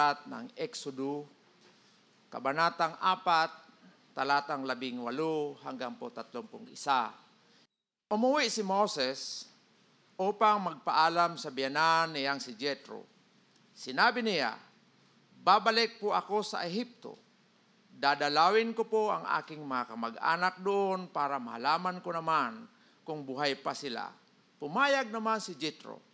[0.00, 1.28] aklat ng Exodo,
[2.32, 6.72] Kabanatang 4, talatang 18 hanggang po 31.
[8.08, 9.44] Umuwi si Moses
[10.16, 13.04] upang magpaalam sa biyanan niyang si Jethro.
[13.76, 14.56] Sinabi niya,
[15.44, 17.20] babalik po ako sa Ehipto.
[17.92, 22.64] Dadalawin ko po ang aking mga kamag-anak doon para malaman ko naman
[23.04, 24.08] kung buhay pa sila.
[24.56, 26.09] Pumayag naman si Jethro.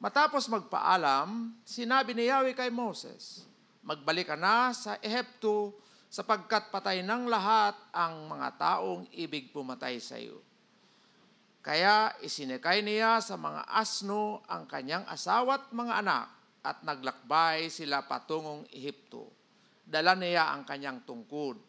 [0.00, 3.44] Matapos magpaalam, sinabi ni Yahweh kay Moses,
[3.84, 5.76] Magbalik ka na sa Ehipto
[6.08, 10.40] sapagkat patay ng lahat ang mga taong ibig pumatay sa iyo.
[11.60, 16.26] Kaya isinikay niya sa mga asno ang kanyang asawa't mga anak
[16.64, 19.28] at naglakbay sila patungong Ehipto.
[19.84, 21.60] Dala niya ang kanyang tungkod.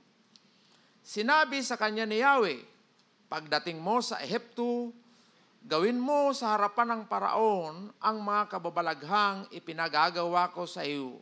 [1.04, 2.64] Sinabi sa kanya ni Yahweh,
[3.32, 4.92] Pagdating mo sa Ehipto,
[5.62, 11.22] Gawin mo sa harapan ng paraon ang mga kababalaghang ipinagagawa ko sa iyo.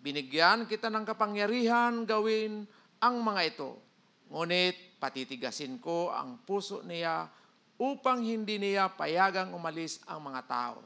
[0.00, 2.64] Binigyan kita ng kapangyarihan gawin
[2.96, 3.76] ang mga ito.
[4.32, 7.28] Ngunit patitigasin ko ang puso niya
[7.76, 10.80] upang hindi niya payagang umalis ang mga tao.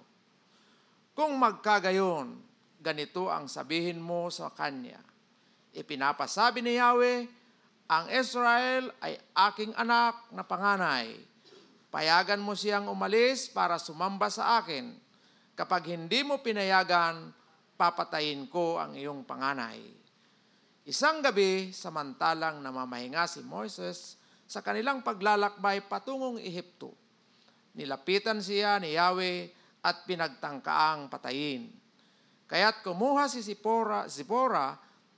[1.15, 2.35] Kung magkagayon,
[2.83, 4.99] ganito ang sabihin mo sa kanya.
[5.71, 7.31] Ipinapasabi ni Yahweh,
[7.87, 11.30] ang Israel ay aking anak na panganay
[11.91, 14.95] Payagan mo siyang umalis para sumamba sa akin.
[15.59, 17.35] Kapag hindi mo pinayagan,
[17.75, 19.83] papatayin ko ang iyong panganay.
[20.87, 24.15] Isang gabi, samantalang namamahinga si Moses
[24.47, 26.95] sa kanilang paglalakbay patungong Ehipto.
[27.75, 29.51] Nilapitan siya ni Yahweh
[29.83, 31.75] at pinagtangkaang patayin.
[32.47, 34.75] Kaya't kumuha si Zipora, Zipora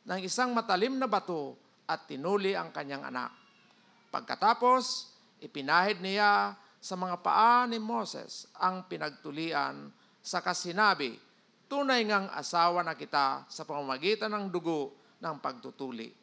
[0.08, 1.56] ng isang matalim na bato
[1.88, 3.32] at tinuli ang kanyang anak.
[4.12, 5.11] Pagkatapos,
[5.42, 9.90] ipinahid niya sa mga paa ni Moses ang pinagtulian
[10.22, 11.18] sa kasinabi,
[11.66, 16.14] tunay ngang asawa na kita sa pamamagitan ng dugo ng pagtutuli.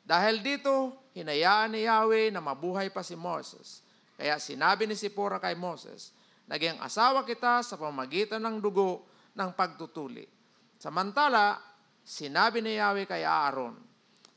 [0.00, 3.82] Dahil dito, hinayaan ni Yahweh na mabuhay pa si Moses.
[4.14, 6.14] Kaya sinabi ni Sipora kay Moses,
[6.46, 10.26] naging asawa kita sa pamamagitan ng dugo ng pagtutuli.
[10.78, 11.58] Samantala,
[12.02, 13.90] sinabi ni Yahweh kay Aaron,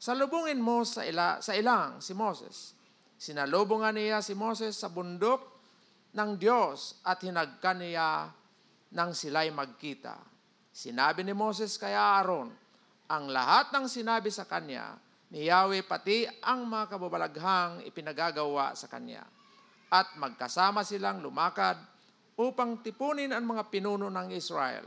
[0.03, 2.75] Salubungin mo sa, ila, sa ilang si Moses.
[3.23, 5.39] Sinalubungan niya si Moses sa bundok
[6.11, 8.27] ng Diyos at hinagkan niya
[8.91, 10.19] nang sila'y magkita.
[10.67, 12.51] Sinabi ni Moses kay Aaron,
[13.07, 14.99] ang lahat ng sinabi sa kanya
[15.31, 19.23] ni Yahweh pati ang mga kababalaghang ipinagagawa sa kanya.
[19.87, 21.79] At magkasama silang lumakad
[22.35, 24.83] upang tipunin ang mga pinuno ng Israel.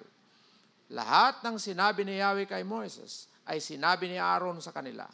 [0.92, 5.08] Lahat ng sinabi ni Yahweh kay Moses ay sinabi ni Aaron sa kanila.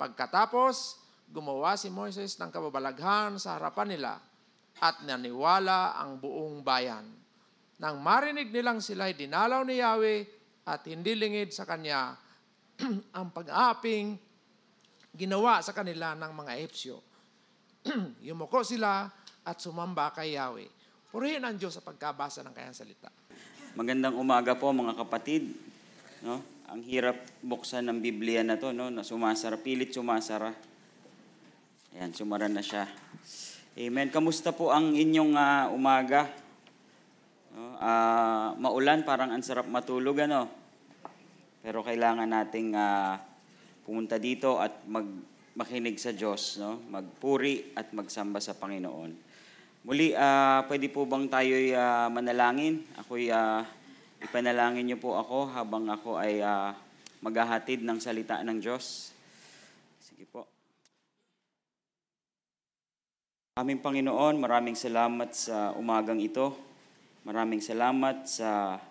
[0.00, 4.12] Pagkatapos, gumawa si Moses ng kababalaghan sa harapan nila
[4.80, 7.06] at naniwala ang buong bayan.
[7.78, 10.20] Nang marinig nilang sila'y dinalaw ni Yahweh
[10.66, 12.14] at hindi lingid sa kanya
[13.16, 14.18] ang pag-aaping
[15.14, 16.98] ginawa sa kanila ng mga Epsyo.
[18.26, 19.06] Yumuko sila
[19.44, 20.70] at sumamba kay Yahweh.
[21.14, 23.06] Purihin ang Diyos sa pagkabasa ng kanyang salita.
[23.78, 25.54] Magandang umaga po mga kapatid.
[26.26, 26.42] No?
[26.66, 27.14] Ang hirap
[27.44, 28.90] buksan ng Biblia na to, no?
[28.90, 30.50] na sumasara, pilit sumasara.
[31.94, 32.90] Ayan, sumara na siya.
[33.78, 34.10] Amen.
[34.10, 36.26] Kamusta po ang inyong uh, umaga?
[37.54, 40.50] Uh, maulan, parang ang sarap matulog, ano?
[41.62, 43.14] Pero kailangan nating uh,
[43.86, 45.06] pumunta dito at mag,
[45.54, 46.82] makinig sa Diyos, no?
[46.90, 49.14] magpuri at magsamba sa Panginoon.
[49.86, 52.82] Muli, uh, pwede po bang tayo'y uh, manalangin?
[52.98, 53.62] Ako'y uh,
[54.18, 56.74] ipanalangin niyo po ako habang ako ay uh,
[57.22, 59.14] maghahatid ng salita ng Diyos.
[60.02, 60.53] Sige po.
[63.54, 66.58] Aming Panginoon, maraming salamat sa umagang ito.
[67.22, 68.82] Maraming salamat sa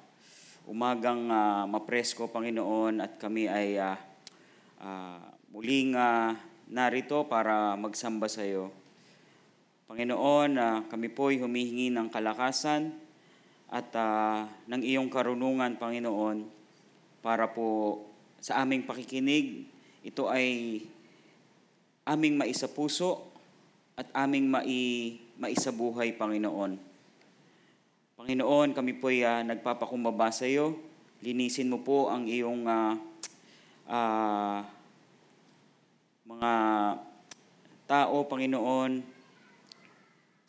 [0.63, 4.00] umagang uh, mapresko, Panginoon, at kami ay uh,
[4.79, 5.19] uh,
[5.52, 6.31] muling uh,
[6.72, 8.72] narito para magsamba sa iyo.
[9.91, 12.96] Panginoon, uh, kami po'y humihingi ng kalakasan
[13.68, 16.47] at uh, ng iyong karunungan, Panginoon,
[17.19, 18.00] para po
[18.40, 19.67] sa aming pakikinig,
[20.08, 20.79] ito ay
[22.08, 23.33] aming maisapuso
[23.93, 26.81] at aming mai, maisabuhay, Panginoon.
[28.17, 30.78] Panginoon, kami po ay uh, nagpapakumbaba sa iyo.
[31.22, 32.93] Linisin mo po ang iyong uh,
[33.90, 34.59] uh,
[36.25, 36.53] mga
[37.85, 39.05] tao, Panginoon,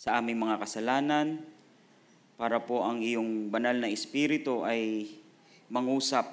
[0.01, 1.41] sa aming mga kasalanan,
[2.41, 5.09] para po ang iyong banal na espiritu ay
[5.69, 6.29] mangusap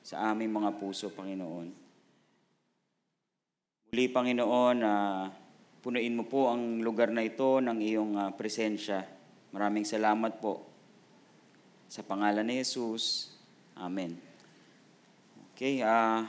[0.00, 1.68] sa aming mga puso, Panginoon.
[3.92, 5.24] Muli, Panginoon, uh,
[5.80, 9.04] Punuin mo po ang lugar na ito ng iyong uh, presensya.
[9.52, 10.68] Maraming salamat po.
[11.88, 13.32] Sa pangalan ni Jesus.
[13.74, 14.14] Amen.
[15.56, 16.28] Okay, ah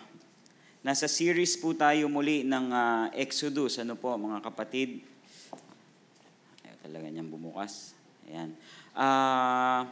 [0.81, 3.77] nasa series po tayo muli ng ah, Exodus.
[3.77, 5.05] Ano po, mga kapatid?
[6.65, 7.93] Ayaw talaga niyang bumukas.
[8.25, 8.57] Ayan.
[8.97, 9.85] Ah,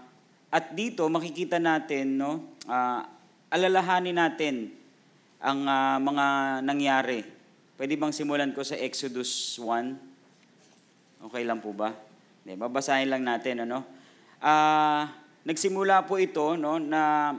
[0.49, 3.05] at dito, makikita natin, no, ah,
[3.53, 4.73] alalahanin natin
[5.37, 6.25] ang ah, mga
[6.65, 7.21] nangyari.
[7.79, 9.95] Pwede bang simulan ko sa Exodus 1?
[11.31, 11.95] Okay lang po ba?
[12.43, 13.87] Hindi, babasahin lang natin, ano?
[14.43, 15.07] Ah,
[15.47, 17.31] nagsimula po ito, no, na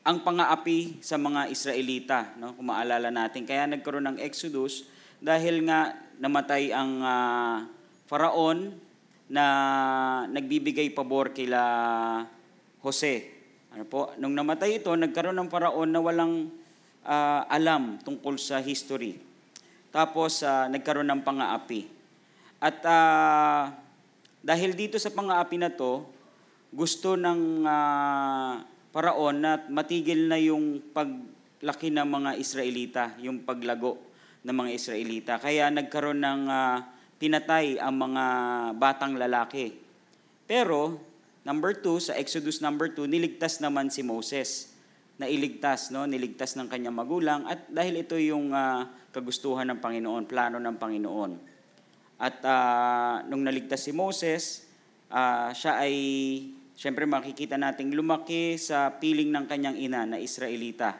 [0.00, 2.56] ang pangaapi sa mga Israelita, no?
[2.56, 4.88] Kung maalala natin, kaya nagkaroon ng Exodus
[5.20, 5.92] dahil nga
[6.24, 7.68] namatay ang ah,
[8.08, 8.72] Faraon
[9.28, 9.44] na
[10.32, 11.60] nagbibigay pabor kila
[12.80, 13.28] Jose.
[13.76, 14.16] Ano po?
[14.16, 16.48] Nung namatay ito, nagkaroon ng Faraon na walang
[17.04, 19.25] ah, alam tungkol sa history.
[19.96, 21.88] Tapos ah, nagkaroon ng pangaapi.
[22.60, 23.72] At ah,
[24.44, 26.04] dahil dito sa pangaapi na to,
[26.68, 28.60] gusto ng ah,
[28.92, 33.96] paraon na matigil na yung paglaki ng mga Israelita, yung paglago
[34.44, 35.32] ng mga Israelita.
[35.40, 36.84] Kaya nagkaroon ng ah,
[37.16, 38.24] pinatay ang mga
[38.76, 39.80] batang lalaki.
[40.44, 41.00] Pero,
[41.40, 44.75] number two, sa Exodus number two, niligtas naman si Moses.
[45.16, 46.04] Nailigtas, no?
[46.04, 48.84] niligtas ng kanyang magulang at dahil ito yung ah,
[49.16, 51.32] kagustuhan ng Panginoon, plano ng Panginoon.
[52.20, 54.68] At ah, nung naligtas si Moses,
[55.08, 55.94] ah, siya ay,
[56.76, 60.96] siyempre makikita nating lumaki sa piling ng kanyang ina na Israelita.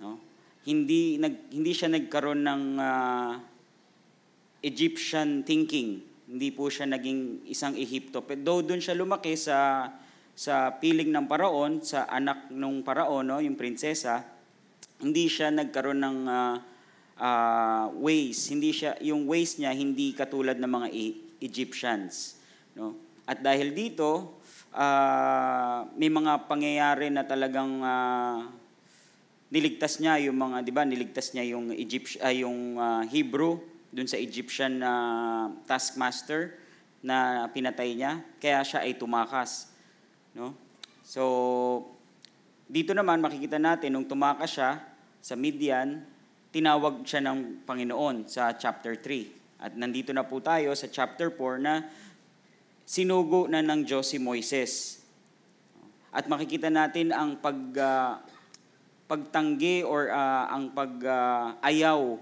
[0.00, 0.16] No?
[0.64, 3.36] Hindi, nag, hindi siya nagkaroon ng ah,
[4.64, 6.00] Egyptian thinking.
[6.32, 8.24] Hindi po siya naging isang Ehipto.
[8.24, 9.88] Though doon siya lumaki sa,
[10.32, 14.24] sa piling ng paraon, sa anak ng paraon, no, yung prinsesa,
[15.02, 16.56] hindi siya nagkaroon ng ah,
[17.18, 18.48] ah, ways.
[18.48, 22.38] Hindi siya, yung ways niya hindi katulad ng mga E- Egyptians.
[22.78, 22.96] No?
[23.26, 24.40] At dahil dito,
[24.72, 28.46] ah, may mga pangyayari na talagang ah,
[29.52, 30.82] niligtas niya yung mga, 'di ba?
[30.88, 33.60] Niligtas niya yung Egypt ay yung ah, Hebrew
[33.92, 34.92] dun sa Egyptian na
[35.68, 36.56] taskmaster
[37.04, 39.71] na pinatay niya, kaya siya ay tumakas,
[40.36, 40.56] no?
[41.02, 41.22] So
[42.72, 44.80] dito naman makikita natin nung tumakas siya
[45.20, 46.08] sa Midian,
[46.48, 49.60] tinawag siya ng Panginoon sa chapter 3.
[49.62, 51.84] At nandito na po tayo sa chapter 4 na
[52.88, 55.04] sinugo na ng Diyos si Moises.
[56.16, 58.24] At makikita natin ang pag ah,
[59.04, 62.16] pagtanggi or ah, ang pag-ayaw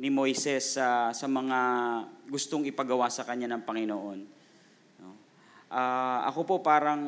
[0.00, 1.58] ni Moises sa sa mga
[2.32, 4.41] gustong ipagawa sa kanya ng Panginoon.
[5.72, 7.00] Ah, ako po parang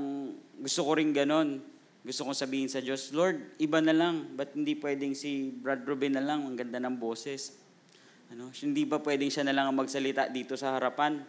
[0.56, 1.60] gusto ko rin ganon.
[2.00, 4.32] Gusto kong sabihin sa Diyos, Lord, iba na lang.
[4.32, 6.48] Ba't hindi pwedeng si Brad Ruben na lang?
[6.48, 7.60] Ang ganda ng boses.
[8.32, 11.20] Ano, hindi ba pwedeng siya na lang ang magsalita dito sa harapan?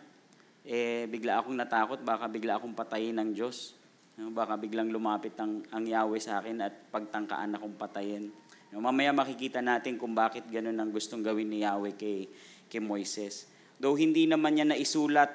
[0.63, 3.75] Eh, bigla akong natakot, baka bigla akong patayin ng Diyos.
[4.15, 8.31] No, baka biglang lumapit ang, ang Yahweh sa akin at pagtangkaan akong patayin.
[8.71, 12.31] No, mamaya makikita natin kung bakit ganun ang gustong gawin ni Yahweh kay,
[12.71, 13.51] kay Moises.
[13.75, 15.29] Though hindi naman niya naisulat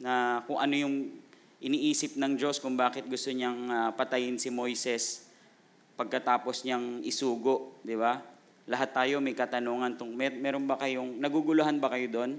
[0.00, 1.21] na kung ano yung
[1.62, 5.30] iniisip ng Diyos kung bakit gusto niyang ah, patayin si Moises
[5.94, 8.18] pagkatapos niyang isugo, di ba?
[8.66, 12.32] Lahat tayo may katanungan tung mer- meron ba kayong naguguluhan ba kayo doon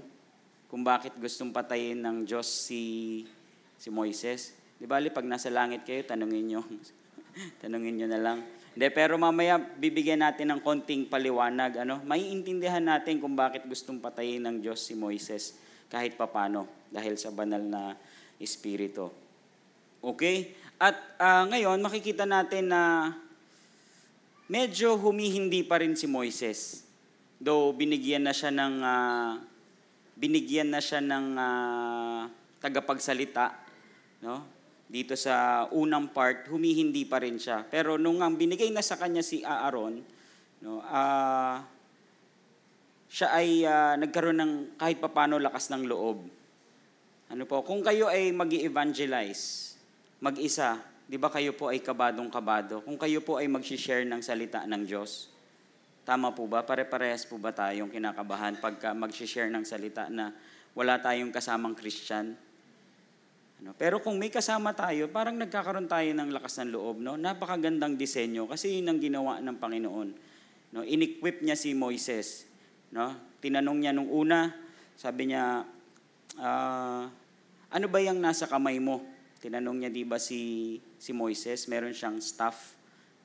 [0.68, 3.24] kung bakit gustong patayin ng Diyos si
[3.80, 4.52] si Moises?
[4.76, 6.60] Di ba, pag nasa langit kayo, tanungin niyo.
[7.62, 8.38] tanungin niyo na lang.
[8.74, 11.86] Hindi, pero mamaya bibigyan natin ng konting paliwanag.
[11.86, 12.02] Ano?
[12.02, 15.54] Maiintindihan natin kung bakit gustong patayin ng Diyos si Moises
[15.86, 17.94] kahit papano dahil sa banal na
[18.42, 19.23] espiritu.
[20.04, 20.52] Okay?
[20.76, 23.14] At ah, ngayon, makikita natin na
[24.52, 26.84] medyo humihindi pa rin si Moises.
[27.40, 29.40] Though binigyan na siya ng ah,
[30.20, 32.20] binigyan na siya ng ah,
[32.60, 33.56] tagapagsalita,
[34.20, 34.52] no?
[34.84, 37.64] Dito sa unang part, humihindi pa rin siya.
[37.64, 40.04] Pero nung ang binigay na sa kanya si Aaron,
[40.60, 41.64] no, ah
[43.08, 46.28] siya ay ah, nagkaroon ng kahit papano lakas ng loob.
[47.32, 49.73] Ano po, kung kayo ay mag evangelize
[50.24, 52.80] mag-isa, di ba kayo po ay kabadong-kabado?
[52.80, 55.28] Kung kayo po ay mag-share ng salita ng Diyos,
[56.08, 56.64] tama po ba?
[56.64, 60.32] Pare-parehas po ba tayong kinakabahan pagka mag-share ng salita na
[60.72, 62.32] wala tayong kasamang Christian?
[63.60, 63.76] Ano?
[63.76, 67.04] Pero kung may kasama tayo, parang nagkakaroon tayo ng lakas ng loob.
[67.04, 67.20] No?
[67.20, 70.08] Napakagandang disenyo kasi yun ang ginawa ng Panginoon.
[70.72, 70.80] No?
[70.80, 72.48] In-equip niya si Moises.
[72.96, 73.12] No?
[73.44, 74.56] Tinanong niya nung una,
[74.96, 75.68] sabi niya,
[76.40, 77.12] ah,
[77.68, 79.13] ano ba yung nasa kamay mo?
[79.44, 82.72] Tinanong niya, di ba si, si Moises, meron siyang staff,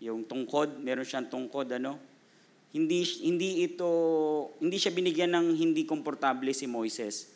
[0.03, 1.95] yung tungkod, meron siyang tungkod, ano?
[2.75, 3.87] Hindi, hindi ito,
[4.59, 7.31] hindi siya binigyan ng hindi komportable si Moises.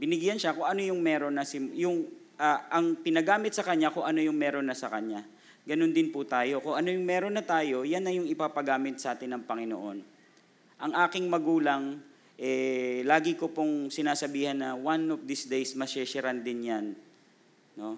[0.00, 2.08] Binigyan siya kung ano yung meron na si, yung,
[2.40, 5.28] ah, ang pinagamit sa kanya kung ano yung meron na sa kanya.
[5.68, 6.64] ganun din po tayo.
[6.64, 9.98] Kung ano yung meron na tayo, yan na yung ipapagamit sa atin ng Panginoon.
[10.88, 12.00] Ang aking magulang,
[12.40, 16.86] eh, lagi ko pong sinasabihan na one of these days, masyeshiran din yan
[17.76, 17.96] no?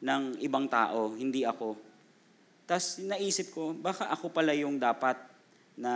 [0.00, 1.76] Ng ibang tao, hindi ako.
[2.64, 5.16] Tapos naisip ko, baka ako pala yung dapat
[5.76, 5.94] na,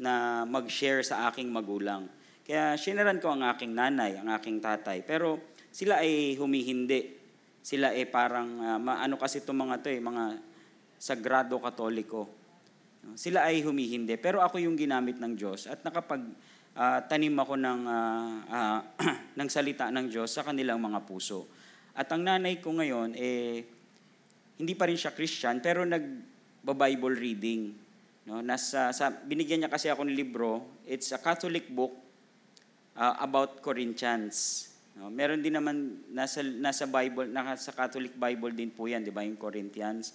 [0.00, 2.08] na mag-share sa aking magulang.
[2.46, 5.04] Kaya shinaran ko ang aking nanay, ang aking tatay.
[5.04, 5.38] Pero
[5.70, 7.20] sila ay humihindi.
[7.60, 10.24] Sila ay parang, uh, ano kasi itong mga to eh, mga
[10.96, 12.26] sagrado katoliko.
[13.14, 14.16] Sila ay humihindi.
[14.16, 16.24] Pero ako yung ginamit ng Diyos at nakapag
[16.76, 18.78] uh, tanim ako ng, uh, uh,
[19.38, 21.48] ng salita ng Diyos sa kanilang mga puso.
[21.94, 23.66] At ang nanay ko ngayon, eh,
[24.60, 27.72] hindi pa rin siya Christian, pero nag-Bible reading.
[28.28, 28.44] No?
[28.44, 30.80] Nasa, sa, binigyan niya kasi ako ng libro.
[30.84, 31.96] It's a Catholic book
[32.94, 34.68] uh, about Corinthians.
[34.94, 35.08] No?
[35.08, 39.40] Meron din naman nasa, nasa Bible, nasa Catholic Bible din po yan, di ba, yung
[39.40, 40.12] Corinthians.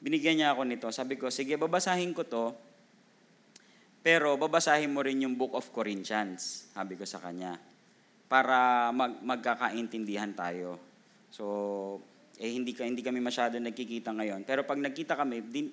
[0.00, 0.88] Binigyan niya ako nito.
[0.94, 2.54] Sabi ko, sige, babasahin ko to,
[4.00, 7.60] pero babasahin mo rin yung Book of Corinthians, sabi ko sa kanya,
[8.32, 10.80] para mag, magkakaintindihan tayo.
[11.30, 11.44] So,
[12.40, 14.42] eh hindi ka hindi kami masyado nagkikita ngayon.
[14.42, 15.70] Pero pag nagkita kami, din,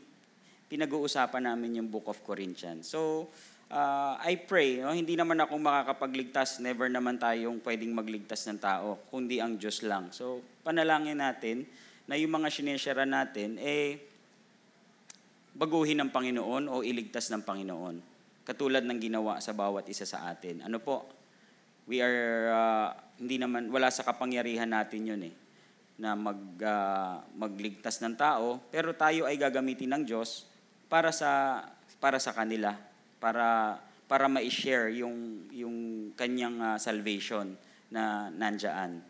[0.68, 2.92] pinag-uusapan namin yung Book of Corinthians.
[2.92, 3.32] So,
[3.72, 4.92] uh, I pray, no?
[4.92, 10.12] hindi naman ako makakapagligtas, never naman tayong pwedeng magligtas ng tao, kundi ang Diyos lang.
[10.12, 11.64] So, panalangin natin
[12.08, 14.00] na yung mga sineshare natin, eh,
[15.58, 17.96] baguhin ng Panginoon o iligtas ng Panginoon
[18.48, 20.64] katulad ng ginawa sa bawat isa sa atin.
[20.64, 21.04] Ano po?
[21.88, 25.34] We are, uh, hindi naman, wala sa kapangyarihan natin yun eh,
[25.98, 30.46] na mag, uh, magligtas ng tao, pero tayo ay gagamitin ng Diyos
[30.86, 31.66] para sa,
[31.98, 32.78] para sa kanila,
[33.18, 35.78] para, para ma-share yung, yung
[36.14, 37.58] kanyang uh, salvation
[37.90, 39.02] na nandyan.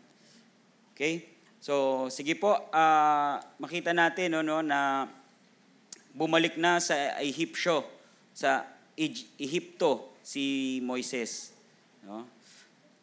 [0.96, 1.28] Okay?
[1.60, 5.10] So, sige po, uh, makita natin no, no, na
[6.16, 7.84] bumalik na sa Ehipsyo,
[8.32, 8.64] sa
[8.96, 11.52] Ehipto si Moises.
[12.00, 12.24] No?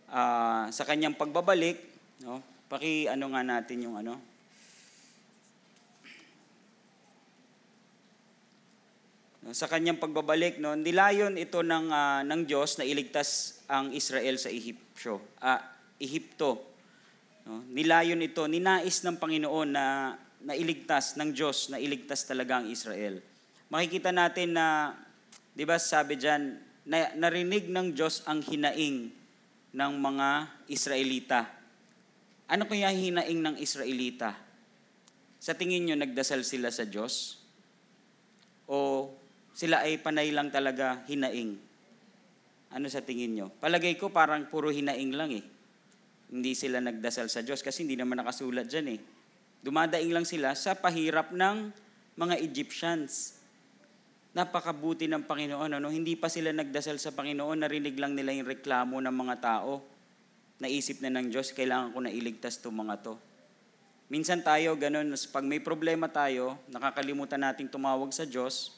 [0.10, 1.77] Uh, sa kanyang pagbabalik,
[2.25, 2.55] no?
[2.75, 4.20] Paki ano nga natin yung ano,
[9.55, 14.51] sa kanyang pagbabalik no nilayon ito ng uh, ng Diyos na iligtas ang Israel sa
[14.51, 15.62] Ehipto uh,
[16.01, 16.60] Ehipto.
[17.48, 23.24] No nilayon ito ninais ng Panginoon na nailigtas ng Diyos na iligtas talaga ang Israel.
[23.72, 24.98] Makikita natin na
[25.55, 29.08] Di ba sabi diyan, na, narinig ng Diyos ang hinaing
[29.72, 30.27] ng mga
[30.67, 31.55] Israelita.
[32.46, 34.38] Ano kaya hinaing ng Israelita?
[35.42, 37.42] Sa tingin nyo, nagdasal sila sa Diyos?
[38.70, 39.10] O
[39.56, 41.58] sila ay panay lang talaga hinaing?
[42.75, 43.48] Ano sa tingin nyo?
[43.62, 45.46] Palagay ko parang puro hinaing lang eh.
[46.30, 49.00] Hindi sila nagdasal sa Diyos kasi hindi naman nakasulat dyan eh.
[49.64, 51.72] Dumadaing lang sila sa pahirap ng
[52.20, 53.42] mga Egyptians
[54.36, 55.80] napakabuti ng Panginoon.
[55.80, 55.88] Ano?
[55.88, 59.95] Hindi pa sila nagdasal sa Panginoon, narinig lang nila yung reklamo ng mga tao.
[60.62, 63.14] Naisip na ng Diyos, kailangan ko na iligtas itong mga to.
[64.06, 68.78] Minsan tayo, ganun, pag may problema tayo, nakakalimutan nating tumawag sa Diyos,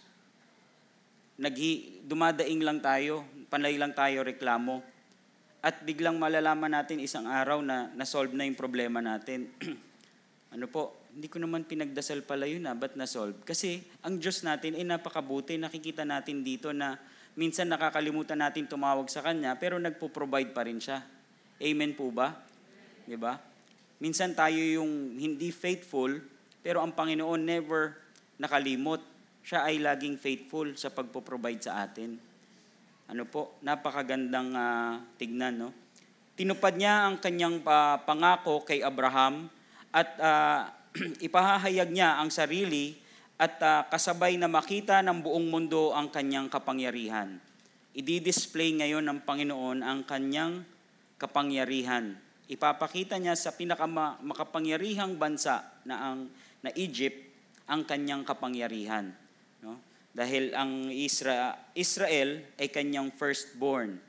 [1.38, 4.82] naghi, dumadaing lang tayo, panay lang tayo reklamo.
[5.62, 9.52] At biglang malalaman natin isang araw na na-solve na yung problema natin.
[10.56, 13.42] ano po, hindi ko naman pinagdasal pala yun na, ah, ba't na-solve?
[13.42, 15.58] Kasi ang Diyos natin ay napakabuti.
[15.58, 16.96] Nakikita natin dito na
[17.34, 21.17] minsan nakakalimutan natin tumawag sa Kanya, pero nagpo-provide pa rin siya.
[21.58, 22.38] Amen po ba?
[23.08, 23.34] Di ba?
[23.98, 26.22] Minsan tayo yung hindi faithful,
[26.62, 27.98] pero ang Panginoon never
[28.38, 29.02] nakalimot.
[29.42, 32.20] Siya ay laging faithful sa pagpo-provide sa atin.
[33.10, 33.58] Ano po?
[33.66, 35.70] Napakagandang uh, tignan, no?
[36.38, 39.50] Tinupad niya ang kanyang uh, pangako kay Abraham
[39.90, 40.70] at uh,
[41.26, 43.02] ipahahayag niya ang sarili
[43.42, 47.42] at uh, kasabay na makita ng buong mundo ang kanyang kapangyarihan.
[47.98, 50.62] Idi-display ngayon ng Panginoon ang kanyang
[51.18, 52.18] kapangyarihan.
[52.48, 56.32] Ipapakita niya sa pinakamakapangyarihang bansa na ang
[56.64, 57.28] na Egypt
[57.68, 59.12] ang kanyang kapangyarihan.
[59.62, 59.78] No?
[60.16, 64.00] Dahil ang Isra, Israel ay kanyang firstborn.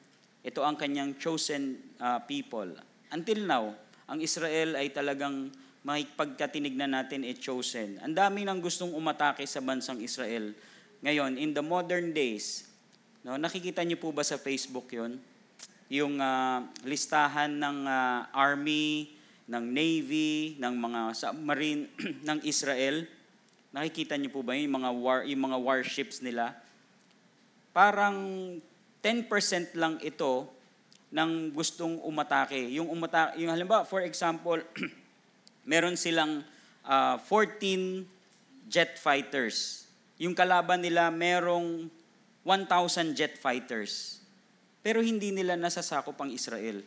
[0.41, 2.71] Ito ang kanyang chosen uh, people.
[3.11, 3.75] Until now,
[4.09, 5.53] ang Israel ay talagang
[5.85, 8.01] makipagkatinignan natin e chosen.
[8.01, 10.55] Ang dami nang gustong umatake sa bansang Israel.
[11.05, 12.67] Ngayon, in the modern days,
[13.23, 15.21] no, nakikita niyo po ba sa Facebook yon
[15.89, 19.17] Yung uh, listahan ng uh, army,
[19.49, 21.89] ng navy, ng mga submarine
[22.29, 23.09] ng Israel.
[23.73, 26.53] Nakikita niyo po ba yung mga war yung mga warships nila?
[27.73, 28.17] Parang
[29.01, 30.45] 10% lang ito
[31.09, 32.69] ng gustong umatake.
[32.77, 34.61] Yung umatake, yung halimbawa for example,
[35.71, 36.45] meron silang
[36.85, 38.05] uh, ah, 14
[38.69, 39.89] jet fighters.
[40.21, 41.89] Yung kalaban nila merong
[42.45, 44.21] 1,000 jet fighters.
[44.83, 46.81] Pero hindi nila nasasakop ang Israel.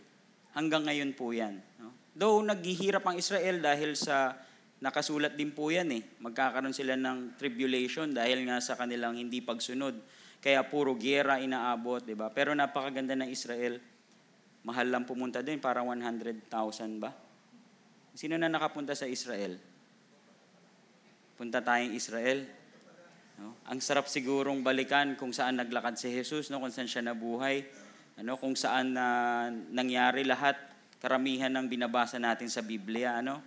[0.56, 1.60] Hanggang ngayon po yan.
[1.80, 1.92] No?
[2.16, 4.36] Though naghihirap ang Israel dahil sa
[4.82, 6.04] nakasulat din po yan eh.
[6.20, 9.96] Magkakaroon sila ng tribulation dahil nga sa kanilang hindi pagsunod.
[10.42, 12.34] Kaya puro gera inaabot, di ba?
[12.34, 13.78] Pero napakaganda ng Israel.
[14.66, 16.50] Mahal lang pumunta din, parang 100,000
[16.98, 17.14] ba?
[18.18, 19.56] Sino na nakapunta sa Israel?
[21.38, 22.44] Punta tayong Israel.
[23.38, 23.58] No?
[23.70, 26.62] Ang sarap sigurong balikan kung saan naglakad si Jesus, no?
[26.62, 27.66] kung saan siya nabuhay,
[28.20, 28.36] ano?
[28.36, 29.06] kung saan na
[29.72, 30.58] nangyari lahat,
[31.01, 33.20] karamihan ng binabasa natin sa Biblia.
[33.20, 33.41] Ano?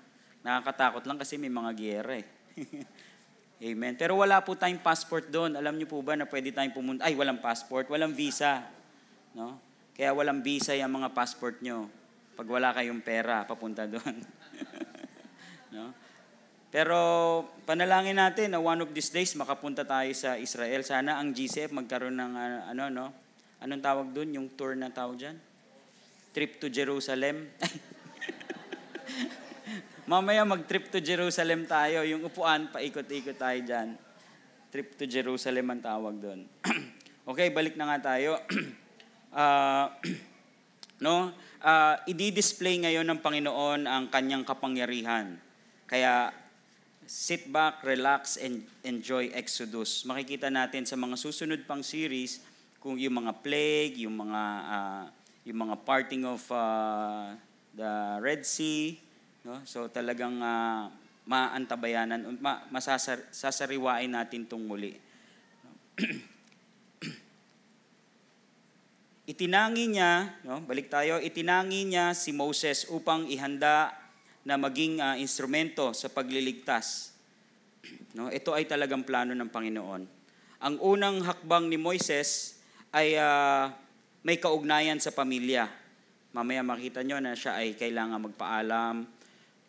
[0.45, 2.27] Nakakatakot lang kasi may mga giyera eh.
[3.65, 3.95] Amen.
[3.97, 5.57] Pero wala po tayong passport doon.
[5.57, 7.07] Alam niyo po ba na pwede tayong pumunta?
[7.07, 8.61] Ay, walang passport, walang visa.
[9.33, 9.57] No?
[9.95, 11.89] Kaya walang visa yung mga passport nyo.
[12.35, 14.21] Pag wala kayong pera, papunta doon.
[15.75, 15.95] no?
[16.75, 16.99] Pero
[17.63, 20.83] panalangin natin na one of these days makapunta tayo sa Israel.
[20.83, 23.07] Sana ang GCF magkaroon ng uh, ano no?
[23.65, 24.29] Anong tawag doon?
[24.37, 25.41] Yung tour na tawag diyan?
[26.37, 27.49] Trip to Jerusalem.
[30.05, 32.05] Mamaya mag-trip to Jerusalem tayo.
[32.05, 33.97] Yung upuan, paikot-ikot tayo dyan.
[34.69, 36.45] Trip to Jerusalem ang tawag doon.
[37.31, 38.37] okay, balik na nga tayo.
[39.33, 39.89] uh,
[41.09, 41.33] no?
[41.65, 45.41] Uh, i-display ngayon ng Panginoon ang kanyang kapangyarihan.
[45.89, 46.37] Kaya
[47.09, 50.05] sit back, relax, and enjoy Exodus.
[50.05, 52.45] Makikita natin sa mga susunod pang series
[52.85, 55.09] kung yung mga plague, yung mga uh,
[55.49, 57.33] yung mga parting of uh,
[57.73, 59.01] the Red Sea,
[59.41, 59.65] no?
[59.65, 60.93] So talagang uh,
[61.25, 63.25] maantabayanan, ma, masasar,
[64.05, 65.01] natin tong muli.
[69.33, 70.61] itinangi niya, no?
[70.69, 73.97] balik tayo, itinangi niya si Moses upang ihanda
[74.45, 77.17] na maging uh, instrumento sa pagliligtas.
[78.15, 80.03] No, ito ay talagang plano ng Panginoon.
[80.63, 82.54] Ang unang hakbang ni Moises
[82.95, 83.75] ay uh,
[84.23, 85.67] may kaugnayan sa pamilya.
[86.31, 89.03] Mamaya makita nyo na siya ay kailangan magpaalam.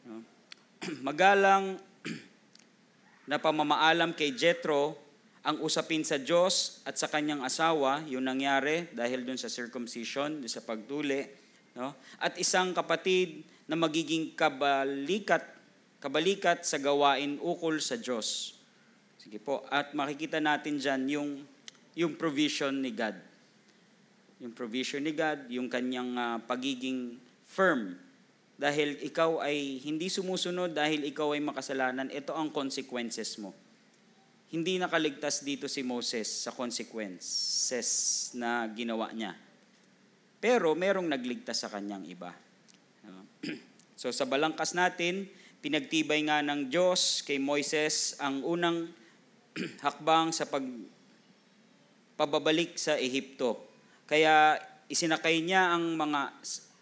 [1.07, 1.81] Magalang
[3.29, 5.01] na pamamaalam kay Jethro
[5.45, 10.49] ang usapin sa Diyos at sa kanyang asawa, yung nangyari dahil dun sa circumcision, dun
[10.49, 11.21] sa pagtuli.
[11.77, 11.93] No?
[12.17, 15.45] At isang kapatid na magiging kabalikat,
[16.01, 18.57] kabalikat sa gawain ukol sa Diyos.
[19.21, 21.29] Sige po, at makikita natin dyan yung,
[21.95, 23.15] yung provision ni God.
[24.43, 27.15] Yung provision ni God, yung kanyang uh, pagiging
[27.47, 27.95] firm.
[28.55, 33.55] Dahil ikaw ay hindi sumusunod, dahil ikaw ay makasalanan, ito ang consequences mo.
[34.51, 37.87] Hindi nakaligtas dito si Moses sa consequences
[38.35, 39.35] na ginawa niya.
[40.39, 42.31] Pero merong nagligtas sa kanyang iba.
[43.99, 45.27] so sa balangkas natin,
[45.59, 48.91] pinagtibay nga ng Diyos kay Moises ang unang
[49.85, 50.63] hakbang sa pag
[52.15, 53.59] pababalik sa Ehipto.
[54.07, 56.21] Kaya isinakay niya ang mga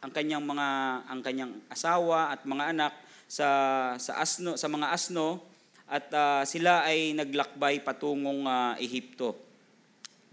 [0.03, 0.67] ang kanyang mga
[1.07, 2.93] ang kanyang asawa at mga anak
[3.25, 3.47] sa
[3.95, 5.41] sa asno sa mga asno
[5.87, 9.35] at uh, sila ay naglakbay patungong uh, Ehipto.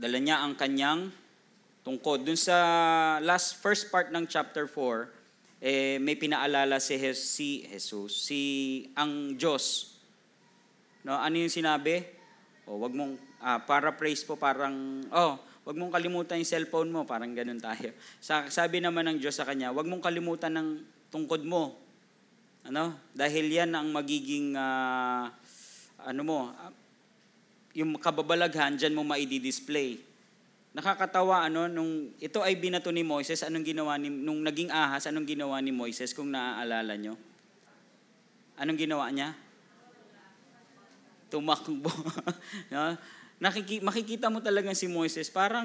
[0.00, 1.12] Dala niya ang kanyang
[1.84, 2.24] tungkod.
[2.24, 2.56] Dun sa
[3.20, 8.40] last first part ng chapter 4, eh, may pinaalala si, Je- si Jesus, si
[8.96, 9.96] ang Diyos.
[11.04, 12.00] No, ano yung sinabi?
[12.64, 17.32] O, wag mong uh, paraphrase po parang oh, wag mong kalimutan yung cellphone mo, parang
[17.36, 17.92] ganun tayo.
[18.18, 20.68] Sa, sabi naman ng Diyos sa kanya, wag mong kalimutan ng
[21.12, 21.76] tungkod mo.
[22.64, 22.96] Ano?
[23.12, 25.28] Dahil yan ang magiging uh,
[26.00, 26.72] ano mo, uh,
[27.76, 30.00] yung kababalaghan diyan mo maidi-display.
[30.70, 35.26] Nakakatawa ano nung ito ay binato ni Moises, anong ginawa ni nung naging ahas, anong
[35.26, 37.18] ginawa ni Moises kung naaalala nyo?
[38.54, 39.34] Anong ginawa niya?
[41.30, 41.90] Tumakbo.
[42.74, 42.94] no?
[43.40, 45.64] Nakiki, makikita mo talaga si Moises, parang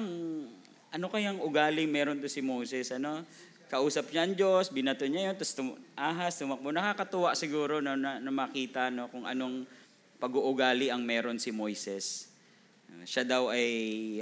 [0.88, 3.20] ano kayang ugali meron to si Moses, ano?
[3.68, 6.72] Kausap niya ang Diyos, binato niya yun, tapos tum- ahas, tumakbo.
[6.72, 9.68] Nakakatuwa siguro no, na, na makita no, kung anong
[10.16, 12.32] pag-uugali ang meron si Moises.
[13.04, 13.68] Siya daw ay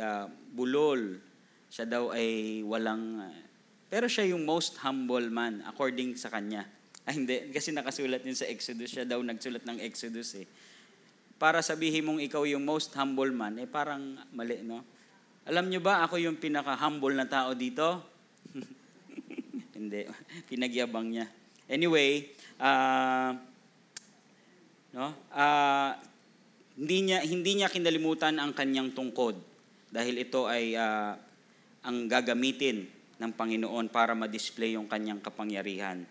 [0.03, 1.23] uh, bulol.
[1.71, 3.23] Siya daw ay walang...
[3.23, 3.39] Uh,
[3.87, 6.67] pero siya yung most humble man according sa kanya.
[7.07, 8.91] Ay hindi, kasi nakasulat yun sa Exodus.
[8.91, 10.49] Siya daw nagsulat ng Exodus eh.
[11.37, 14.83] Para sabihin mong ikaw yung most humble man, eh parang mali, no?
[15.45, 18.01] Alam nyo ba, ako yung pinaka-humble na tao dito?
[19.77, 20.09] hindi,
[20.49, 21.27] pinagyabang niya.
[21.69, 23.37] Anyway, uh,
[24.95, 25.13] no?
[25.35, 25.93] Uh,
[26.75, 29.39] hindi niya hindi niya kinalimutan ang kanyang tungkod
[29.95, 31.15] dahil ito ay uh,
[31.87, 32.89] ang gagamitin
[33.21, 36.03] ng Panginoon para ma-display yung kanyang kapangyarihan.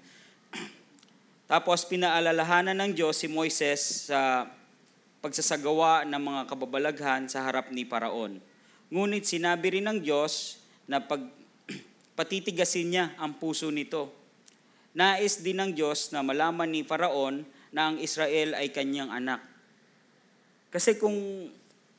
[1.51, 4.47] Tapos pinaalalahanan ng Diyos si Moises sa
[5.23, 8.43] pagsasagawa ng mga kababalaghan sa harap ni Paraon.
[8.91, 11.23] Ngunit sinabi rin ng Diyos na pag
[12.19, 14.12] patitigasin niya ang puso nito.
[14.91, 19.39] Nais din ng Diyos na malaman ni Paraon na ang Israel ay kanyang anak.
[20.67, 21.47] Kasi kung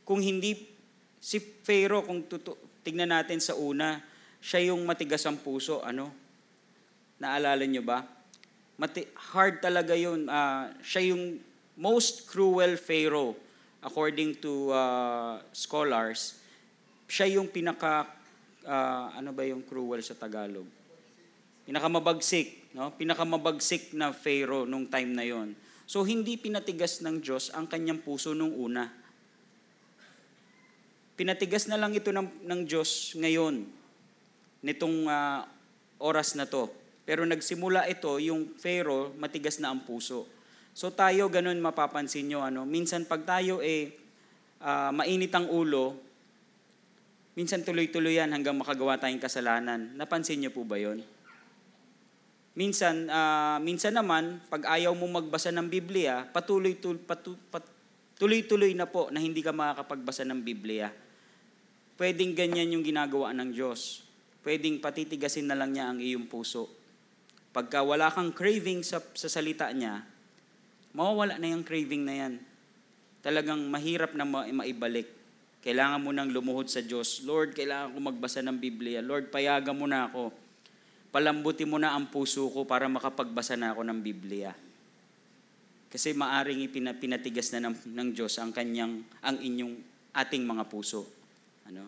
[0.04, 0.68] kung hindi
[1.16, 4.04] si Pharaoh kung tutu- tignan natin sa una,
[4.44, 6.12] siya yung matigas ang puso, ano?
[7.16, 8.04] Naalala niyo ba?
[8.76, 10.28] Mati- hard talaga yun.
[10.28, 11.40] Ah, siya yung
[11.74, 13.34] most cruel Pharaoh
[13.84, 16.38] according to ah, scholars.
[17.10, 18.08] Siya yung pinaka
[18.64, 20.66] ah, ano ba yung cruel sa Tagalog?
[21.64, 22.92] Pinakamabagsik, no?
[22.94, 25.56] Pinakamabagsik na Pharaoh nung time na yon.
[25.84, 28.88] So hindi pinatigas ng Diyos ang kanyang puso nung una.
[31.14, 33.64] Pinatigas na lang ito ng, ng Diyos ngayon,
[34.64, 35.46] nitong ah,
[36.00, 36.72] oras na to.
[37.04, 40.24] Pero nagsimula ito, yung Pharaoh, matigas na ang puso.
[40.74, 42.66] So tayo, ganun mapapansin nyo, ano?
[42.66, 43.94] minsan pag tayo eh,
[44.58, 45.94] ah, mainit ang ulo,
[47.38, 49.94] minsan tuloy-tuloy yan hanggang makagawa tayong kasalanan.
[49.94, 51.06] Napansin nyo po ba yon?
[52.58, 57.62] Minsan, ah, minsan naman, pag ayaw mo magbasa ng Biblia, patuloy, tul, patu, pat,
[58.18, 60.90] tuloy-tuloy na po na hindi ka makakapagbasa ng Biblia.
[61.94, 64.02] Pwedeng ganyan yung ginagawa ng Diyos.
[64.42, 66.66] Pwedeng patitigasin na lang niya ang iyong puso.
[67.54, 70.02] Pagka wala kang craving sa, sa salita niya,
[70.94, 72.34] mawawala na yung craving na yan.
[73.20, 75.10] Talagang mahirap na ma- maibalik.
[75.64, 77.24] Kailangan mo nang lumuhod sa Diyos.
[77.24, 79.00] Lord, kailangan ko magbasa ng Biblia.
[79.02, 80.30] Lord, payagan mo na ako.
[81.08, 84.52] Palambuti mo na ang puso ko para makapagbasa na ako ng Biblia.
[85.88, 89.78] Kasi maaring ipina- pinatigas na ng, ng Diyos ang kanyang ang inyong
[90.14, 91.06] ating mga puso.
[91.70, 91.86] Ano?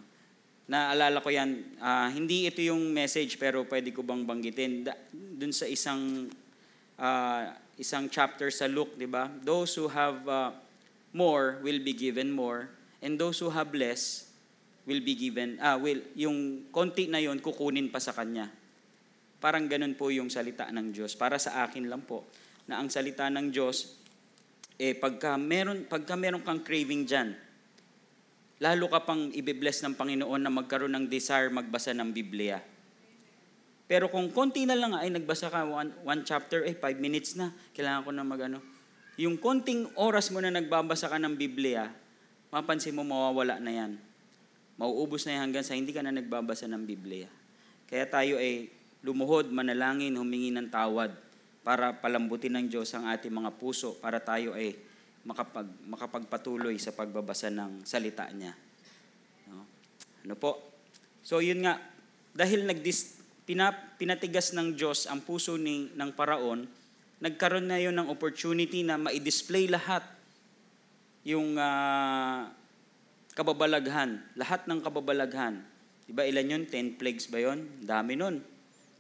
[0.66, 5.50] Naalala ko yan, ah, hindi ito yung message pero pwede ko bang banggitin da, dun
[5.50, 6.26] sa isang
[6.98, 9.28] ah, isang chapter sa Luke, 'di ba?
[9.44, 10.52] Those who have ah,
[11.12, 12.68] more will be given more
[13.04, 14.28] and those who have less
[14.88, 18.48] will be given ah will yung konti na yon kukunin pa sa kanya.
[19.36, 21.12] Parang ganun po yung salita ng Diyos.
[21.12, 22.24] Para sa akin lang po
[22.64, 24.00] na ang salita ng Diyos
[24.76, 27.28] eh pagka meron pagka meron kang craving diyan,
[28.60, 32.60] lalo ka pang ibibless ng Panginoon na magkaroon ng desire magbasa ng Biblia.
[33.86, 37.54] Pero kung konti na lang ay nagbasa ka one, one chapter, eh five minutes na,
[37.70, 38.58] kailangan ko na magano.
[39.16, 41.88] Yung konting oras mo na nagbabasa ka ng Biblia,
[42.50, 43.92] mapansin mo mawawala na yan.
[44.76, 47.30] Mauubos na yan hanggang sa hindi ka na nagbabasa ng Biblia.
[47.86, 48.68] Kaya tayo ay
[49.06, 51.14] lumuhod, manalangin, humingi ng tawad
[51.62, 54.74] para palambutin ng Diyos ang ating mga puso para tayo ay
[55.26, 58.54] makapag, makapagpatuloy sa pagbabasa ng salita niya.
[59.50, 59.66] No?
[60.26, 60.62] Ano po?
[61.26, 61.82] So yun nga,
[62.36, 63.15] dahil nagdis,
[63.46, 66.66] pina, pinatigas ng Diyos ang puso ni, ng paraon,
[67.22, 70.02] nagkaroon na yun ng opportunity na ma-display lahat
[71.22, 72.50] yung ah,
[73.38, 75.62] kababalaghan, lahat ng kababalaghan.
[76.06, 76.62] Diba ilan yun?
[76.66, 77.66] Ten plagues ba yun?
[77.82, 78.42] Dami nun.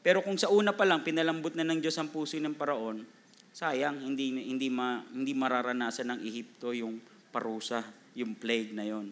[0.06, 3.02] Pero kung sa una pa lang, pinalambot na ng Diyos ang puso ng paraon,
[3.50, 7.02] sayang, hindi, hindi, ma, hindi mararanasan ng Ehipto yung
[7.34, 7.82] parusa,
[8.14, 9.10] yung plague na yon.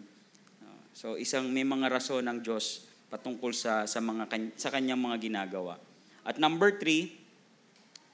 [0.63, 5.17] Uh, so isang may mga rason ng Diyos patungkol sa sa mga sa kanyang mga
[5.29, 5.77] ginagawa.
[6.25, 7.13] At number three,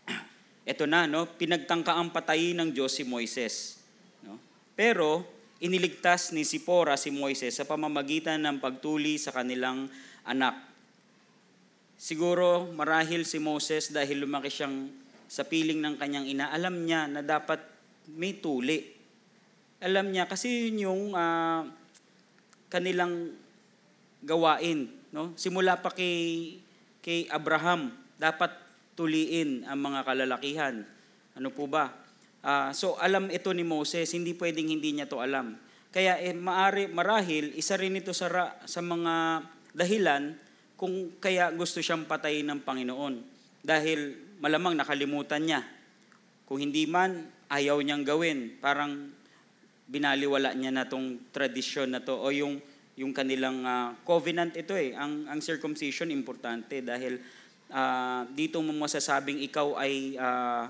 [0.71, 3.79] ito na no, pinagtangkaang patayin ng Diyos si Moises,
[4.21, 4.35] no?
[4.75, 5.23] Pero
[5.61, 9.87] iniligtas ni Sipora si Moises sa pamamagitan ng pagtuli sa kanilang
[10.25, 10.57] anak.
[12.01, 14.89] Siguro marahil si Moses dahil lumaki siyang
[15.31, 17.61] sa piling ng kanyang ina, alam niya na dapat
[18.11, 18.83] may tuli.
[19.79, 21.63] Alam niya kasi yun yung ah,
[22.67, 23.31] kanilang
[24.21, 24.89] gawain.
[25.11, 25.33] No?
[25.35, 26.57] Simula pa kay,
[27.03, 28.53] kay Abraham, dapat
[28.95, 30.85] tuliin ang mga kalalakihan.
[31.35, 31.89] Ano po ba?
[32.41, 35.57] Ah, so alam ito ni Moses, hindi pwedeng hindi niya to alam.
[35.91, 39.43] Kaya eh, maari, marahil, isa rin ito sa, ra- sa mga
[39.75, 40.33] dahilan
[40.79, 43.15] kung kaya gusto siyang patayin ng Panginoon.
[43.61, 45.61] Dahil malamang nakalimutan niya.
[46.47, 48.57] Kung hindi man, ayaw niyang gawin.
[48.57, 49.11] Parang
[49.91, 52.57] binaliwala niya na tong tradisyon na to o yung
[53.01, 54.93] yung kanilang ah, covenant ito eh.
[54.93, 57.17] Ang ang circumcision importante dahil
[57.73, 60.69] ah, dito mo masasabing ikaw ay ah,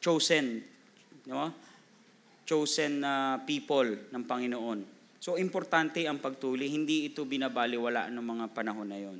[0.00, 0.64] chosen
[1.28, 1.52] no
[2.48, 4.80] chosen na people ng Panginoon.
[5.22, 6.66] So importante ang pagtuli.
[6.66, 9.18] Hindi ito binabaliwala ng mga panahon na yon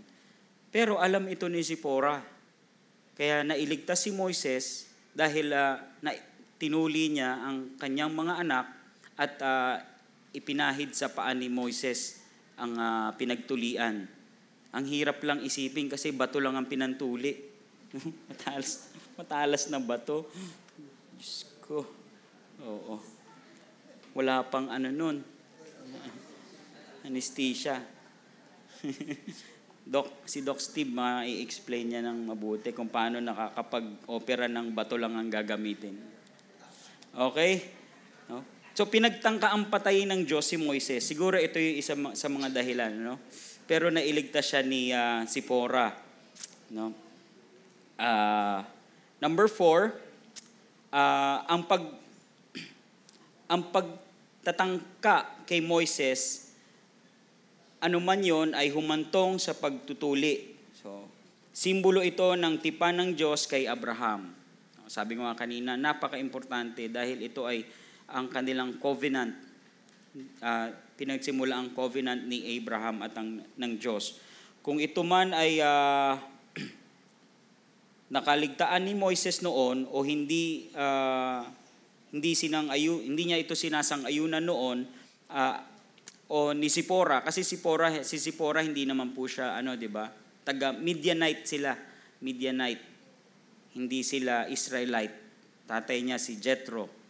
[0.73, 2.25] pero alam ito ni Zipporah.
[3.13, 6.17] Kaya nailigtas si Moises dahil ah, na,
[6.57, 8.67] tinuli niya ang kanyang mga anak
[9.21, 9.77] at ah,
[10.33, 12.22] ipinahid sa paan ni Moises
[12.63, 14.07] ang ah, pinagtulian.
[14.73, 17.35] Ang hirap lang isipin kasi bato lang ang pinantuli.
[18.31, 20.31] matalas, matalas na bato.
[21.19, 21.83] Diyos ko.
[22.63, 23.03] Oo.
[24.15, 25.19] wala pang ano nun.
[27.09, 27.83] Anesthesia.
[29.83, 35.27] Doc, si Doc Steve, ma-explain niya ng mabuti kung paano nakakapag-opera ng bato lang ang
[35.27, 35.99] gagamitin.
[37.11, 37.82] Okay?
[38.73, 41.05] So, pinagtangka ang patayin ng Diyos si Moises.
[41.05, 42.93] Siguro ito yung isa sa mga dahilan.
[42.97, 43.21] No?
[43.69, 45.93] Pero nailigtas siya ni ah, Sipora.
[46.73, 46.97] No?
[48.01, 48.65] Ah,
[49.21, 49.93] number four,
[50.89, 51.85] ah, ang pag
[53.53, 56.49] ang pagtatangka kay Moises
[57.83, 60.55] ano man yon ay humantong sa pagtutuli.
[60.79, 61.11] So,
[61.51, 64.31] simbolo ito ng tipan ng Diyos kay Abraham.
[64.87, 67.67] Sabi ko nga kanina, napaka-importante dahil ito ay
[68.13, 69.33] ang kanilang covenant.
[70.45, 70.69] Uh,
[71.01, 74.21] pinagsimula ang covenant ni Abraham at ang, ng Diyos.
[74.63, 76.15] Kung ito man ay uh,
[78.15, 81.43] nakaligtaan ni Moises noon o hindi uh,
[82.13, 84.85] hindi sinang ayu, hindi niya ito sinasang ayunan noon,
[85.33, 85.57] uh,
[86.33, 90.09] o ni Sipora kasi Sipora si Sipora hindi naman po siya ano 'di ba?
[90.45, 91.75] Taga Midianite sila.
[92.23, 92.85] Midianite.
[93.75, 95.17] Hindi sila Israelite.
[95.67, 97.02] Tatay niya si Jethro.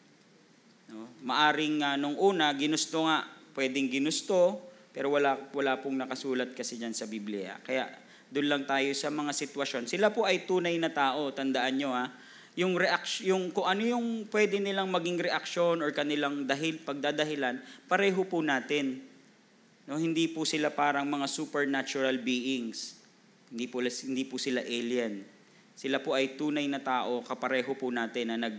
[0.93, 1.09] No?
[1.25, 3.25] Maaring uh, nung una ginusto nga,
[3.57, 7.57] pwedeng ginusto, pero wala wala pong nakasulat kasi diyan sa Biblia.
[7.65, 7.89] Kaya
[8.33, 9.89] doon lang tayo sa mga sitwasyon.
[9.89, 12.09] Sila po ay tunay na tao, tandaan nyo ha.
[12.57, 18.25] Yung reaction, yung kung ano yung pwede nilang maging reaksyon or kanilang dahil pagdadahilan, pareho
[18.29, 19.01] po natin.
[19.89, 23.01] No, hindi po sila parang mga supernatural beings.
[23.53, 25.25] Hindi po, hindi po sila alien.
[25.77, 28.57] Sila po ay tunay na tao, kapareho po natin na nag,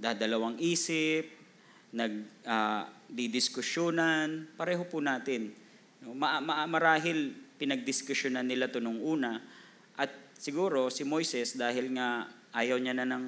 [0.00, 1.28] nagdadalawang isip,
[1.92, 2.12] nag
[2.48, 5.52] uh, didiskusyonan, pareho po natin.
[6.00, 9.36] No, ma, ma, marahil pinagdiskusyonan nila to nung una
[10.00, 10.08] at
[10.40, 12.24] siguro si Moises dahil nga
[12.56, 13.26] ayaw niya na ng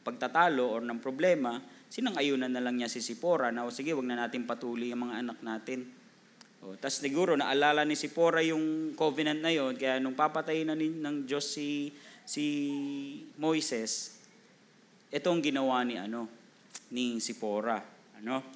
[0.00, 1.60] pagtatalo or ng problema,
[1.92, 5.14] sinang-ayunan na lang niya si Sipora na, o sige, wag na natin patuli ang mga
[5.20, 5.84] anak natin.
[6.64, 10.88] O, Tapos siguro naalala ni Sipora yung covenant na yon kaya nung papatayin na ni,
[10.88, 11.92] ng Diyos si,
[12.24, 12.44] si
[13.36, 14.19] Moises,
[15.10, 16.30] ito ang ginawa ni, ano,
[16.94, 17.82] ni Sipora.
[18.22, 18.46] Ano?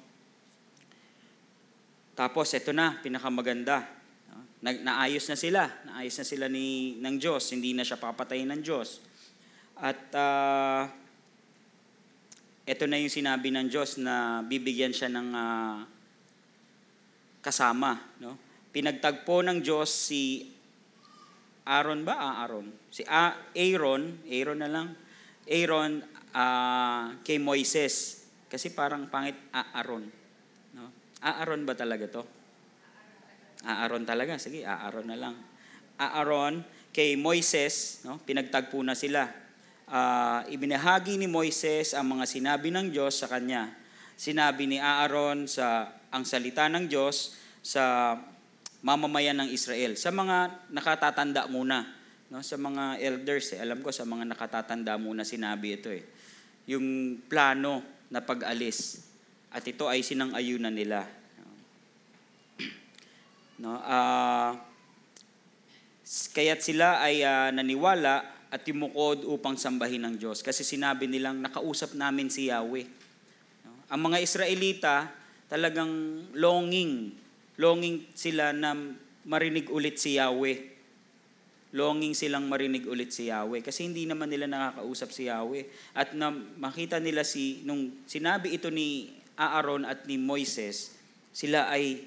[2.15, 3.83] Tapos ito na, pinakamaganda.
[4.63, 5.67] Na, naayos na sila.
[5.83, 7.51] Naayos na sila ni, ng Diyos.
[7.51, 9.03] Hindi na siya papatayin ng Diyos.
[9.75, 10.87] At uh,
[12.63, 15.77] ito na yung sinabi ng Diyos na bibigyan siya ng uh,
[17.43, 17.99] kasama.
[18.23, 18.39] No?
[18.71, 20.55] Pinagtagpo ng Diyos si
[21.67, 22.15] Aaron ba?
[22.15, 22.71] Ah, Aaron.
[22.87, 24.87] Si Aaron, Aaron na lang.
[25.45, 28.27] Aaron uh, kay Moises.
[28.51, 30.05] Kasi parang pangit Aaron.
[30.75, 30.91] No?
[31.23, 32.23] Aaron ba talaga to?
[33.63, 34.37] Aaron talaga.
[34.37, 35.35] Sige, Aaron na lang.
[35.95, 38.19] Aaron kay Moises, no?
[38.21, 39.45] pinagtagpo na sila
[39.89, 43.73] uh, ibinahagi ni Moises ang mga sinabi ng Diyos sa kanya.
[44.15, 48.15] Sinabi ni Aaron sa ang salita ng Diyos sa
[48.79, 49.99] mamamayan ng Israel.
[49.99, 51.83] Sa mga nakatatanda muna,
[52.31, 52.39] no?
[52.39, 53.59] sa mga elders, eh.
[53.59, 56.05] alam ko sa mga nakatatanda muna sinabi ito eh.
[56.65, 59.05] Yung plano na pag-alis.
[59.53, 61.05] At ito ay sinang-ayunan nila.
[63.55, 64.51] No, uh,
[66.35, 70.43] kaya't sila ay uh, naniwala at yumukod upang sambahin ng Diyos.
[70.43, 72.83] Kasi sinabi nilang, nakausap namin si Yahweh.
[73.87, 75.07] Ang mga Israelita,
[75.47, 75.87] talagang
[76.35, 77.15] longing.
[77.55, 78.75] Longing sila na
[79.23, 80.74] marinig ulit si Yahweh.
[81.73, 83.65] Longing silang marinig ulit si Yahweh.
[83.65, 85.65] Kasi hindi naman nila nakakausap si Yahweh.
[85.97, 90.95] At na makita nila si, nung sinabi ito ni Aaron at ni Moises,
[91.35, 92.05] sila ay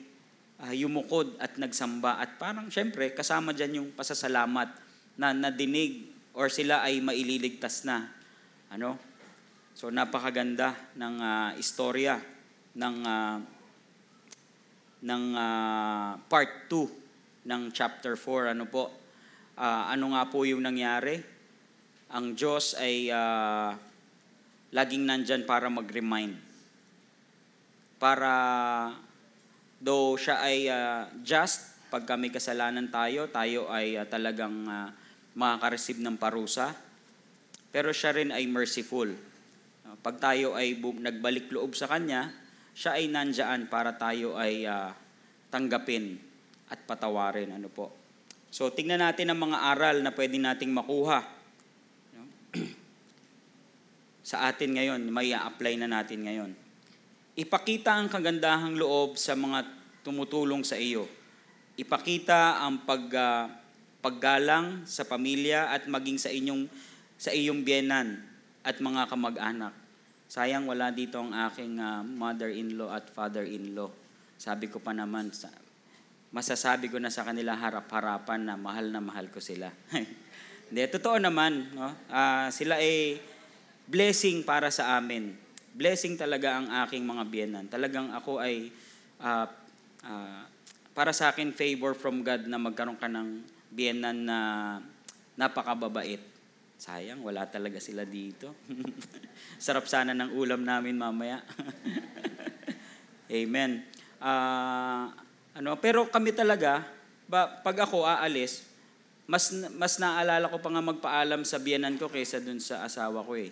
[0.63, 2.23] uh, yumukod at nagsamba.
[2.23, 4.73] At parang syempre, kasama dyan yung pasasalamat
[5.19, 8.09] na nadinig or sila ay maililigtas na.
[8.71, 8.97] Ano?
[9.79, 12.19] So napakaganda ng uh, istorya
[12.75, 13.39] ng uh,
[15.07, 18.91] ng uh, part 2 ng chapter 4 ano po
[19.59, 21.19] uh, ano nga po yung nangyari
[22.15, 23.75] ang Diyos ay uh,
[24.71, 26.39] laging nandyan para mag-remind
[27.99, 28.33] para
[29.83, 34.89] though siya ay uh, just pag kami kasalanan tayo tayo ay uh, talagang uh,
[35.39, 36.75] makaka-receive ng parusa.
[37.71, 39.15] Pero siya rin ay merciful.
[40.03, 42.35] Pag tayo ay nagbalik loob sa Kanya,
[42.75, 44.91] siya ay nandyan para tayo ay uh,
[45.53, 46.19] tanggapin
[46.69, 47.55] at patawarin.
[47.55, 47.98] Ano po?
[48.49, 51.21] So, tingnan natin ang mga aral na pwede nating makuha.
[54.29, 56.51] sa atin ngayon, may apply na natin ngayon.
[57.39, 59.65] Ipakita ang kagandahang loob sa mga
[60.03, 61.07] tumutulong sa iyo.
[61.79, 63.47] Ipakita ang pag, uh,
[64.03, 66.67] paggalang sa pamilya at maging sa inyong
[67.19, 68.23] sa iyong biyenan
[68.63, 69.75] at mga kamag-anak.
[70.29, 73.91] sayang wala dito ang aking ah, mother-in-law at father-in-law.
[74.39, 75.33] Sabi ko pa naman,
[76.29, 79.73] masasabi ko na sa kanila harap-harapan na mahal na mahal ko sila.
[80.69, 81.73] Hindi, totoo naman.
[81.73, 81.97] No?
[82.13, 83.17] Ah, sila ay
[83.89, 85.33] blessing para sa amin.
[85.73, 87.65] Blessing talaga ang aking mga biyenan.
[87.73, 88.69] Talagang ako ay
[89.25, 89.49] ah,
[90.05, 90.45] ah,
[90.93, 93.41] para sa akin favor from God na magkaroon ka ng
[93.73, 94.39] biyenan na
[95.39, 96.21] napakababait.
[96.79, 98.55] Sayang, wala talaga sila dito.
[99.65, 101.43] Sarap sana ng ulam namin mamaya.
[103.33, 103.83] Amen.
[104.21, 105.11] Ah,
[105.59, 106.87] ano, pero kami talaga,
[107.27, 108.63] ba, pag ako aalis,
[109.29, 113.35] mas mas naalala ko pa nga magpaalam sa biyanan ko kaysa dun sa asawa ko
[113.35, 113.51] eh.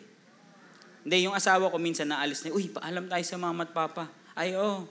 [1.02, 4.06] Hindi, yung asawa ko minsan naalis na, uy, paalam tayo sa mama at papa.
[4.38, 4.86] Ay, oo.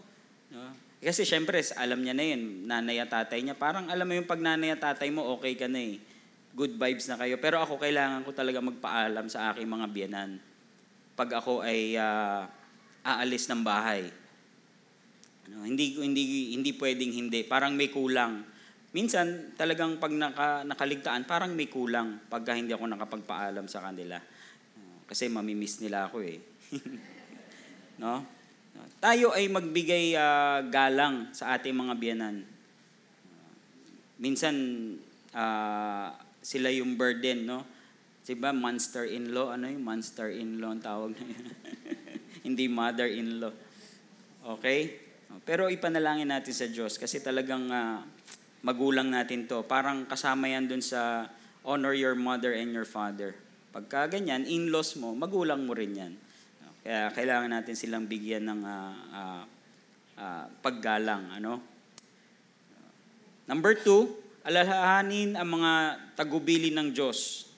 [0.51, 0.71] No?
[1.05, 3.55] Kasi syempre, alam niya na yun, nanay at tatay niya.
[3.55, 5.99] Parang alam mo yung pag nanay at tatay mo, okay ka na eh.
[6.55, 7.35] Good vibes na kayo.
[7.37, 10.39] Pero ako, kailangan ko talaga magpaalam sa aking mga biyanan.
[11.13, 12.47] Pag ako ay ah,
[13.05, 14.07] aalis ng bahay.
[15.49, 17.45] Ano, hindi hindi hindi pwedeng hindi.
[17.45, 18.41] Parang may kulang.
[18.95, 24.15] Minsan talagang pag naka, nakaligtaan, parang may kulang pagka hindi ako nakapagpaalam sa kanila.
[24.79, 26.39] Uh, Kasi mamimiss nila ako eh.
[28.01, 28.23] no?
[28.99, 32.35] Tayo ay magbigay ah, galang sa ating mga biyanan.
[34.17, 34.55] Minsan
[35.35, 37.59] ah, sila yung burden, no?
[38.25, 41.45] Diba, monster-in-law, ano yung monster-in-law ang tawag na yun?
[42.49, 43.53] Hindi mother-in-law.
[44.57, 45.04] Okay?
[45.43, 48.05] Pero ipanalangin natin sa Diyos kasi talagang ah,
[48.63, 49.65] magulang natin to.
[49.67, 51.27] Parang kasama yan dun sa
[51.65, 53.35] honor your mother and your father.
[53.75, 56.13] Pagka ganyan, in-laws mo, magulang mo rin yan.
[56.85, 59.43] Kaya kailangan natin silang bigyan ng ah, ah,
[60.21, 61.33] ah, paggalang.
[61.33, 61.57] Ano?
[63.49, 64.13] Number two,
[64.45, 65.71] alalahanin ang mga
[66.13, 67.49] tagubili ng Diyos.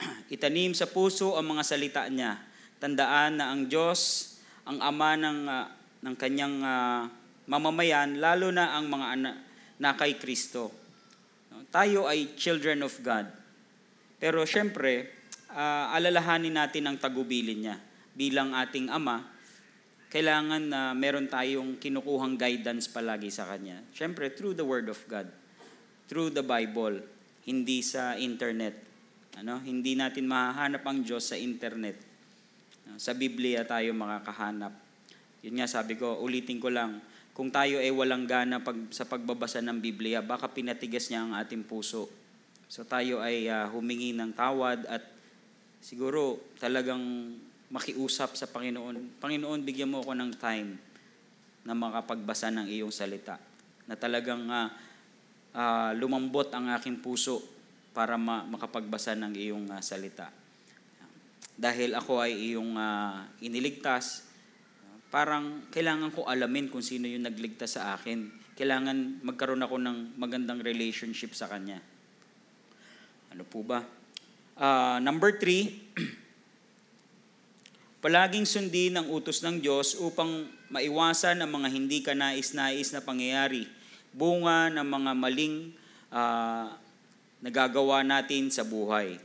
[0.34, 2.40] Itanim sa puso ang mga salita niya.
[2.80, 5.68] Tandaan na ang Diyos, ang ama ng, ah,
[6.02, 7.06] ng kanyang ah,
[7.46, 9.36] mamamayan, lalo na ang mga anak
[9.78, 10.70] na kay Kristo.
[11.70, 13.26] Tayo ay children of God.
[14.18, 15.10] Pero syempre,
[15.54, 17.76] ah, alalahanin natin ang tagubilin niya.
[18.12, 19.24] Bilang ating ama,
[20.12, 23.80] kailangan na meron tayong kinukuhang guidance palagi sa Kanya.
[23.96, 25.24] Siyempre, through the Word of God.
[26.12, 27.00] Through the Bible.
[27.48, 28.76] Hindi sa internet.
[29.40, 29.64] Ano?
[29.64, 31.96] Hindi natin mahahanap ang Diyos sa internet.
[33.00, 34.91] Sa Biblia tayo makakahanap.
[35.42, 37.02] Yun nga sabi ko, ulitin ko lang,
[37.32, 41.64] kung tayo ay walang gana pag, sa pagbabasa ng Biblia, baka pinatigas niya ang ating
[41.64, 42.06] puso.
[42.68, 45.04] So tayo ay ah, humingi ng tawad at
[45.80, 47.00] siguro talagang
[47.72, 49.20] makiusap sa Panginoon.
[49.20, 50.76] Panginoon, bigyan mo ako ng time
[51.64, 53.40] na makapagbasa ng iyong salita.
[53.88, 54.68] Na talagang ah,
[55.56, 57.40] ah, lumambot ang aking puso
[57.92, 60.28] para ma- makapagbasa ng iyong ah, salita.
[61.56, 64.31] Dahil ako ay iyong ah, iniligtas,
[65.12, 68.32] parang kailangan ko alamin kung sino yung nagligtas sa akin.
[68.56, 71.84] Kailangan magkaroon ako ng magandang relationship sa Kanya.
[73.28, 73.84] Ano po ba?
[74.56, 75.84] Ah, number three,
[78.04, 83.68] palaging sundin ang utos ng Diyos upang maiwasan ang mga hindi ka nais-nais na pangyayari,
[84.16, 85.56] bunga ng mga maling
[86.08, 86.72] ah,
[87.44, 89.20] nagagawa natin sa buhay.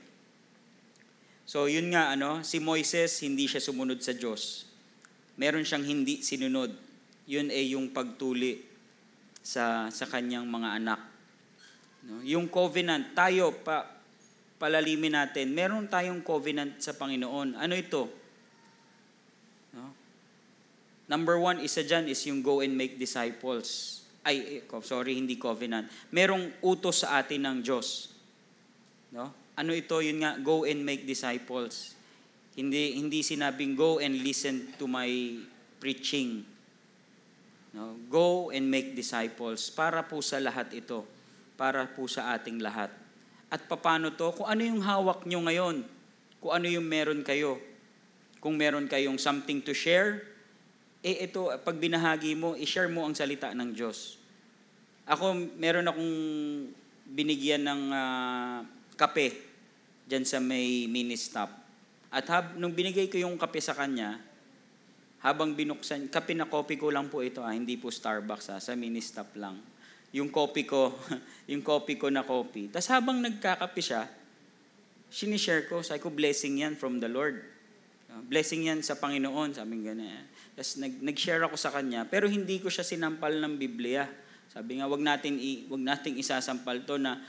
[1.47, 4.66] So yun nga ano, si Moises hindi siya sumunod sa Diyos.
[5.37, 6.73] Meron siyang hindi sinunod.
[7.29, 8.65] Yun ay yung pagtuli
[9.45, 11.01] sa sa kanyang mga anak.
[12.07, 12.19] No?
[12.25, 13.85] Yung covenant, tayo pa
[14.57, 15.53] palalimin natin.
[15.53, 17.53] Meron tayong covenant sa Panginoon.
[17.55, 18.09] Ano ito?
[19.77, 19.93] No?
[21.05, 24.01] Number one, isa dyan is yung go and make disciples.
[24.27, 25.87] Ay, eh, sorry, hindi covenant.
[26.11, 28.11] Merong utos sa atin ng Diyos.
[29.13, 29.31] No?
[29.55, 29.97] Ano ito?
[30.03, 31.96] Yun nga, go and make disciples.
[32.57, 35.07] Hindi hindi sinabing go and listen to my
[35.77, 36.41] preaching.
[37.77, 37.93] No?
[38.09, 39.69] Go and make disciples.
[39.69, 41.05] Para po sa lahat ito.
[41.53, 42.89] Para po sa ating lahat.
[43.53, 44.33] At paano to?
[44.33, 45.85] Kung ano yung hawak nyo ngayon.
[46.41, 47.61] Kung ano yung meron kayo.
[48.41, 50.25] Kung meron kayong something to share,
[51.01, 54.17] eh ito, pag binahagi mo, i-share mo ang salita ng Diyos.
[55.09, 56.15] Ako, meron akong
[57.07, 58.61] binigyan ng ah,
[58.93, 59.33] kape
[60.05, 61.66] dyan sa may mini stop.
[62.07, 64.19] At hab, nung binigay ko yung kape sa kanya,
[65.19, 68.77] habang binuksan, kape na kopi ko lang po ito, ah, hindi po Starbucks, ah, sa
[68.77, 69.59] mini stop lang.
[70.15, 70.95] Yung kopi ko,
[71.51, 72.71] yung kopi ko na kopi.
[72.71, 74.07] Tapos habang nagkakape siya,
[75.11, 77.43] sinishare ko, sabi ko, blessing yan from the Lord.
[78.07, 80.23] Uh, blessing yan sa Panginoon, sabi nga ganyan.
[80.55, 84.07] Tapos nag, nag-share ako sa kanya, pero hindi ko siya sinampal ng Biblia.
[84.47, 87.19] Sabi nga, wag natin, i, wag nating isasampal to na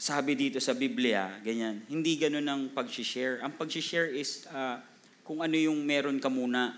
[0.00, 1.84] sabi dito sa Biblia, ganyan.
[1.84, 3.44] Hindi ganun ang pag-share.
[3.44, 4.80] Ang pag-share is uh,
[5.20, 6.72] kung ano yung meron ka muna,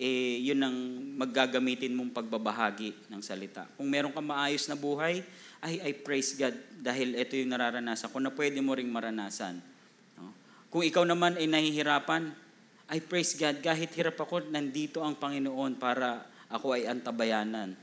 [0.00, 0.76] eh, yun ang
[1.20, 3.68] maggagamitin mong pagbabahagi ng salita.
[3.76, 5.20] Kung meron ka maayos na buhay,
[5.60, 9.60] ay, I praise God dahil ito yung nararanasan ko na pwede mo ring maranasan.
[10.16, 10.32] No?
[10.72, 12.32] Kung ikaw naman ay nahihirapan,
[12.88, 17.76] I praise God kahit hirap ako, nandito ang Panginoon para ako ay antabayanan.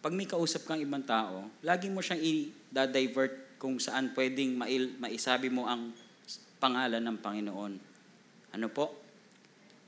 [0.00, 5.52] Pag may kausap kang ibang tao, lagi mo siyang i-divert kung saan pwedeng mail, maisabi
[5.52, 5.92] mo ang
[6.56, 7.72] pangalan ng Panginoon.
[8.56, 8.96] Ano po?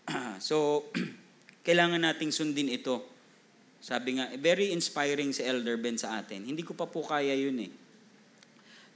[0.45, 0.85] so,
[1.67, 3.01] kailangan nating sundin ito.
[3.81, 6.45] Sabi nga, very inspiring si Elder Ben sa atin.
[6.45, 7.73] Hindi ko pa po kaya yun eh.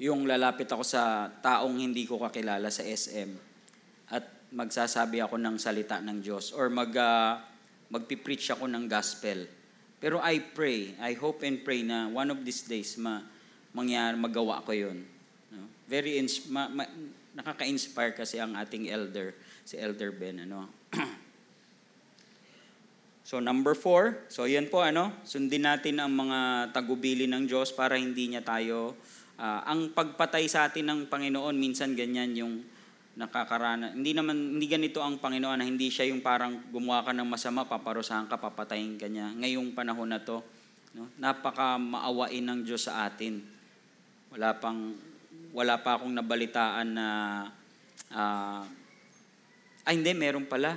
[0.05, 3.33] Yung lalapit ako sa taong hindi ko kakilala sa SM
[4.13, 7.41] at magsasabi ako ng salita ng Diyos or mag, uh,
[7.89, 9.49] magpipreach ako ng gospel.
[9.97, 13.25] Pero I pray, I hope and pray na one of these days ma,
[13.77, 15.05] mangyari, magawa ko yun.
[15.53, 15.69] No?
[15.85, 16.89] Very ins- ma, ma,
[17.37, 19.37] nakaka-inspire kasi ang ating elder,
[19.69, 20.49] si Elder Ben.
[20.49, 20.73] Ano?
[23.27, 27.99] So number four, so yan po ano, sundin natin ang mga tagubili ng Diyos para
[27.99, 28.95] hindi niya tayo,
[29.35, 32.63] uh, ang pagpatay sa atin ng Panginoon, minsan ganyan yung
[33.19, 33.99] nakakarana.
[33.99, 37.67] Hindi naman, hindi ganito ang Panginoon na hindi siya yung parang gumawa ka ng masama,
[37.67, 39.35] paparusahan ka, papatayin ka niya.
[39.35, 40.47] Ngayong panahon na to,
[40.95, 43.56] no, napaka maawain ng Diyos sa atin.
[44.37, 44.93] Wala pang,
[45.57, 47.09] wala pa akong nabalitaan na,
[48.13, 48.61] uh,
[49.89, 50.77] ay hindi, meron pala.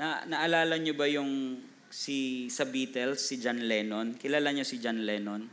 [0.00, 1.60] Na, naalala nyo ba yung
[1.92, 4.16] si sa Beatles, si John Lennon.
[4.16, 5.44] Kilala niyo si John Lennon?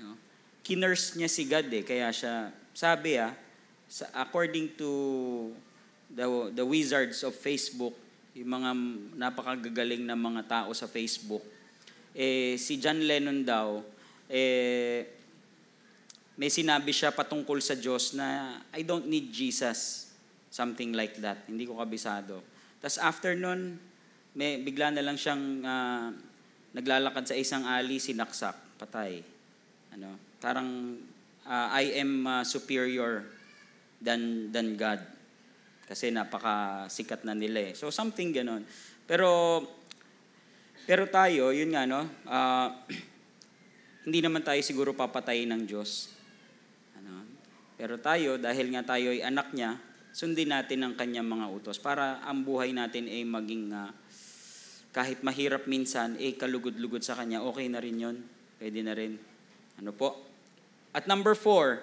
[0.00, 0.16] No?
[0.64, 3.36] Kinurse niya si God eh, kaya siya, sabi ah,
[3.84, 4.88] sa, according to
[6.08, 6.24] the,
[6.56, 7.92] the wizards of Facebook,
[8.32, 8.70] yung mga
[9.20, 11.44] napakagagaling na mga tao sa Facebook,
[12.16, 13.84] eh, si John Lennon daw,
[14.32, 15.17] eh,
[16.38, 20.06] may sinabi siya patungkol sa Diyos na I don't need Jesus.
[20.48, 21.42] Something like that.
[21.50, 22.40] Hindi ko kabisado.
[22.78, 23.74] Tapos after nun,
[24.38, 26.14] may bigla na lang siyang uh,
[26.78, 29.18] naglalakad sa isang ali, sinaksak, patay.
[29.98, 30.94] Ano, parang
[31.42, 33.26] uh, I am uh, superior
[33.98, 35.02] than than God.
[35.90, 37.74] Kasi napaka sikat na nila eh.
[37.74, 38.62] So something ganon.
[39.10, 39.58] Pero
[40.86, 42.68] pero tayo, yun nga no, uh,
[44.06, 46.17] hindi naman tayo siguro papatayin ng Diyos.
[47.78, 49.78] Pero tayo, dahil nga tayo ay anak niya,
[50.10, 53.94] sundin natin ang kanyang mga utos para ang buhay natin ay maging uh,
[54.90, 58.16] kahit mahirap minsan, eh kalugod-lugod sa kanya, okay na rin yon
[58.58, 59.14] Pwede na rin.
[59.78, 60.18] Ano po?
[60.90, 61.78] At number four,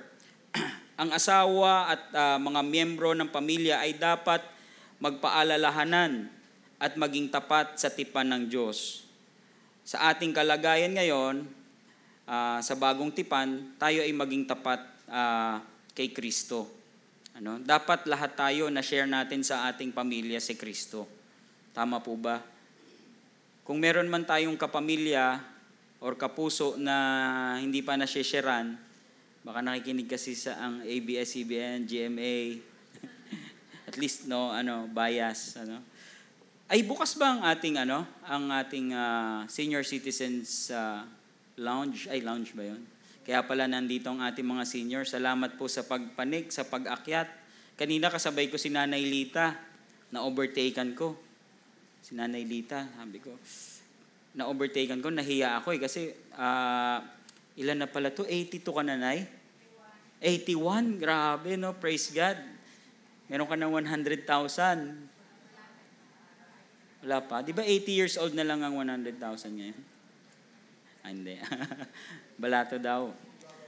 [1.02, 4.43] ang asawa at uh, mga miyembro ng pamilya ay dapat
[5.00, 6.28] magpaalalahanan
[6.76, 9.08] at maging tapat sa tipan ng Diyos.
[9.88, 11.48] Sa ating kalagayan ngayon,
[12.28, 15.64] uh, sa bagong tipan, tayo ay maging tapat uh,
[15.96, 16.68] kay Kristo.
[17.34, 17.58] Ano?
[17.64, 21.08] Dapat lahat tayo na share natin sa ating pamilya si Kristo.
[21.72, 22.43] Tama po ba?
[23.66, 25.41] Kung meron man tayong kapamilya
[26.04, 28.78] or kapuso na hindi pa nasisharean,
[29.41, 32.62] baka nakikinig kasi sa ang ABS-CBN, GMA,
[33.89, 35.80] at least no ano bias ano
[36.68, 41.06] ay bukas ba ang ating ano ang ating uh, senior citizens uh,
[41.56, 42.82] lounge ay lounge ba yon
[43.26, 47.28] kaya pala nandito ang ating mga senior salamat po sa pagpanik sa pag-akyat
[47.76, 49.58] kanina kasabay ko si Nanay Lita
[50.14, 51.26] na overtaken ko
[52.06, 53.34] si Nanay Lita, sabi ko,
[54.38, 57.02] na-overtaken ko, nahiya ako eh, kasi uh,
[57.58, 58.30] ilan na pala to?
[58.30, 59.26] 82 ka na, Nay?
[60.22, 61.74] 81, grabe, no?
[61.74, 62.38] Praise God.
[63.26, 64.22] Meron ka ng 100,000.
[67.02, 67.42] Wala pa.
[67.42, 69.18] Di ba 80 years old na lang ang 100,000
[69.58, 69.82] ngayon?
[71.06, 71.38] Ah, hindi.
[72.41, 73.14] Balato daw.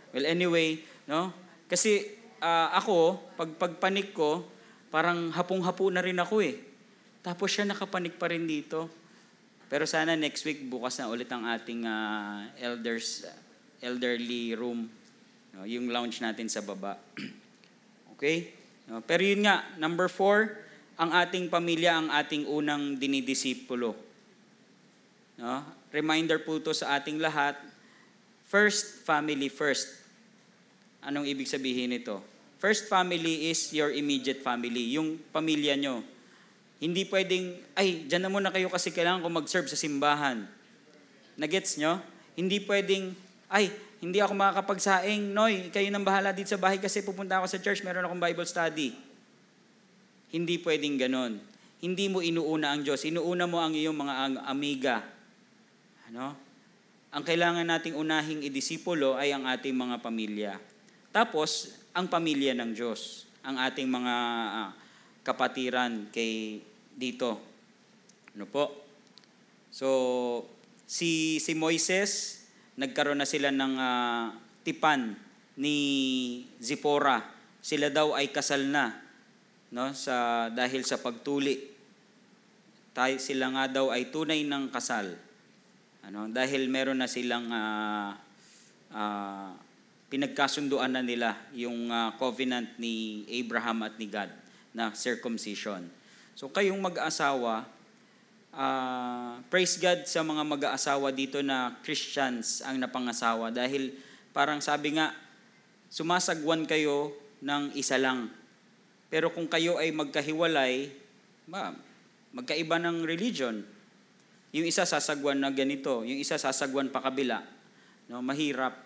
[0.09, 1.29] Well, anyway, no?
[1.69, 2.01] Kasi
[2.41, 4.41] uh, ako, pag pagpanik ko,
[4.89, 6.57] parang hapong-hapo na rin ako eh.
[7.21, 8.89] Tapos siya nakapanik pa rin dito.
[9.69, 13.29] Pero sana next week, bukas na ulit ang ating uh, elders,
[13.85, 14.89] elderly room.
[15.53, 16.97] No, yung lounge natin sa baba.
[18.17, 18.49] okay?
[18.89, 20.57] No, pero yun nga, number four,
[20.97, 23.93] ang ating pamilya ang ating unang dinidisipulo.
[25.37, 25.76] No?
[25.91, 27.55] Reminder po to sa ating lahat,
[28.47, 29.87] first family first.
[31.03, 32.19] Anong ibig sabihin nito?
[32.57, 36.03] First family is your immediate family, yung pamilya nyo
[36.77, 40.45] hindi pwedeng, ay, dyan na muna kayo kasi kailangan ko mag-serve sa simbahan.
[41.33, 41.97] Nagets nyo?
[42.37, 43.17] Hindi pwedeng,
[43.49, 45.33] ay, hindi ako makakapagsaing.
[45.33, 48.45] Noy, kayo nang bahala dito sa bahay kasi pupunta ako sa church, meron akong Bible
[48.45, 48.93] study.
[50.29, 51.41] Hindi pwedeng ganon.
[51.81, 53.01] Hindi mo inuuna ang Diyos.
[53.09, 54.13] Inuuna mo ang iyong mga
[54.45, 55.01] amiga.
[56.11, 56.35] Ano?
[57.11, 60.53] Ang kailangan nating unahing idisipulo ay ang ating mga pamilya.
[61.11, 63.25] Tapos, ang pamilya ng Diyos.
[63.43, 64.15] Ang ating mga
[64.53, 64.69] uh,
[65.23, 66.63] kapatiran kay
[66.95, 67.39] dito.
[68.35, 68.71] Ano po?
[69.73, 69.87] So,
[70.87, 72.43] si, si Moises,
[72.79, 74.31] nagkaroon na sila ng ah,
[74.63, 75.17] tipan
[75.57, 75.77] ni
[76.61, 77.25] Zipora.
[77.59, 79.03] Sila daw ay kasal na
[79.67, 81.59] no sa dahil sa pagtuli.
[82.95, 85.26] Tay sila nga daw ay tunay ng kasal.
[86.07, 88.15] Ano dahil meron na silang ah,
[88.95, 89.51] ah,
[90.07, 94.31] pinagkasunduan na nila yung ah, covenant ni Abraham at ni God
[94.71, 95.83] na circumcision.
[96.31, 97.67] So kayong mag-asawa,
[98.55, 103.91] ah, praise God sa mga mag-aasawa dito na Christians ang napangasawa dahil
[104.31, 105.11] parang sabi nga,
[105.91, 107.11] sumasagwan kayo
[107.43, 108.31] ng isa lang.
[109.11, 110.87] Pero kung kayo ay magkahiwalay,
[111.51, 111.75] ma,
[112.31, 113.75] magkaiba ng religion.
[114.55, 117.43] Yung isa sasagwan na ganito, yung isa sasagwan pa kabila.
[118.07, 118.79] No, mahirap,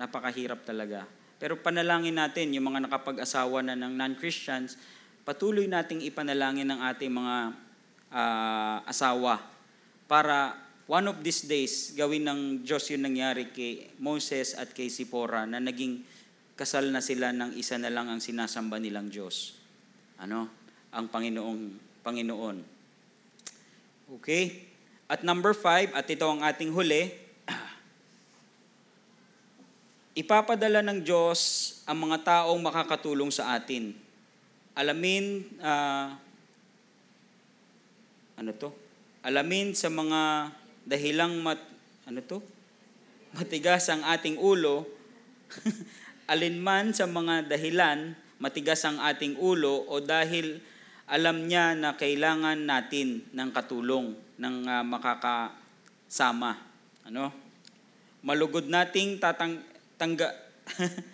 [0.00, 1.04] napakahirap talaga.
[1.36, 4.80] Pero panalangin natin yung mga nakapag-asawa na ng non-Christians,
[5.28, 7.36] patuloy nating ipanalangin ng ating mga
[8.08, 9.44] ah, asawa
[10.08, 15.48] para one of these days gawin ng Diyos yung nangyari kay Moses at kay Sipora
[15.48, 16.04] na naging
[16.54, 19.58] kasal na sila ng isa na lang ang sinasamba nilang Diyos.
[20.22, 20.48] Ano?
[20.94, 21.62] Ang Panginoong
[22.04, 22.56] Panginoon.
[24.20, 24.63] Okay?
[25.04, 27.12] At number five, at ito ang ating huli,
[30.20, 31.40] ipapadala ng Diyos
[31.84, 33.92] ang mga taong makakatulong sa atin.
[34.72, 36.16] Alamin, ah,
[38.40, 38.72] ano to?
[39.20, 40.52] Alamin sa mga
[40.88, 41.60] dahilang mat,
[42.08, 42.40] ano to?
[43.36, 44.88] Matigas ang ating ulo,
[46.32, 50.58] alinman sa mga dahilan matigas ang ating ulo o dahil
[51.08, 56.58] alam niya na kailangan natin ng katulong ng ah, makakasama.
[57.06, 57.30] Ano?
[58.24, 59.60] Malugod nating tatang
[60.00, 60.32] tangga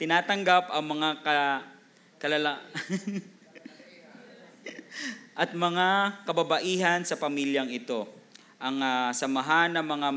[0.00, 1.36] tinatanggap ang mga ka,
[2.18, 2.58] kalala
[5.34, 5.86] at mga
[6.26, 8.06] kababaihan sa pamilyang ito.
[8.62, 10.08] Ang ah, samahan ng mga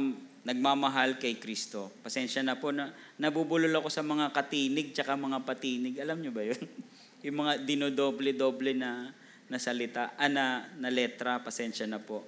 [0.47, 1.91] nagmamahal kay Kristo.
[1.99, 5.99] Pasensya na po na nabubulol ako sa mga katinig tsaka mga patinig.
[5.99, 6.63] Alam nyo ba yun?
[7.25, 9.11] Yung mga dinodoble-doble na,
[9.47, 12.23] na salita, ah, na, na letra, pasensya na po.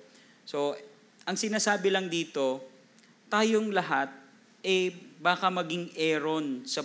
[0.47, 0.75] So,
[1.27, 2.63] ang sinasabi lang dito,
[3.27, 4.09] tayong lahat,
[4.63, 6.83] eh, baka maging Aaron sa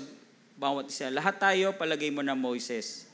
[0.59, 1.11] bawat isa.
[1.11, 3.07] Lahat tayo, palagay mo na Moises.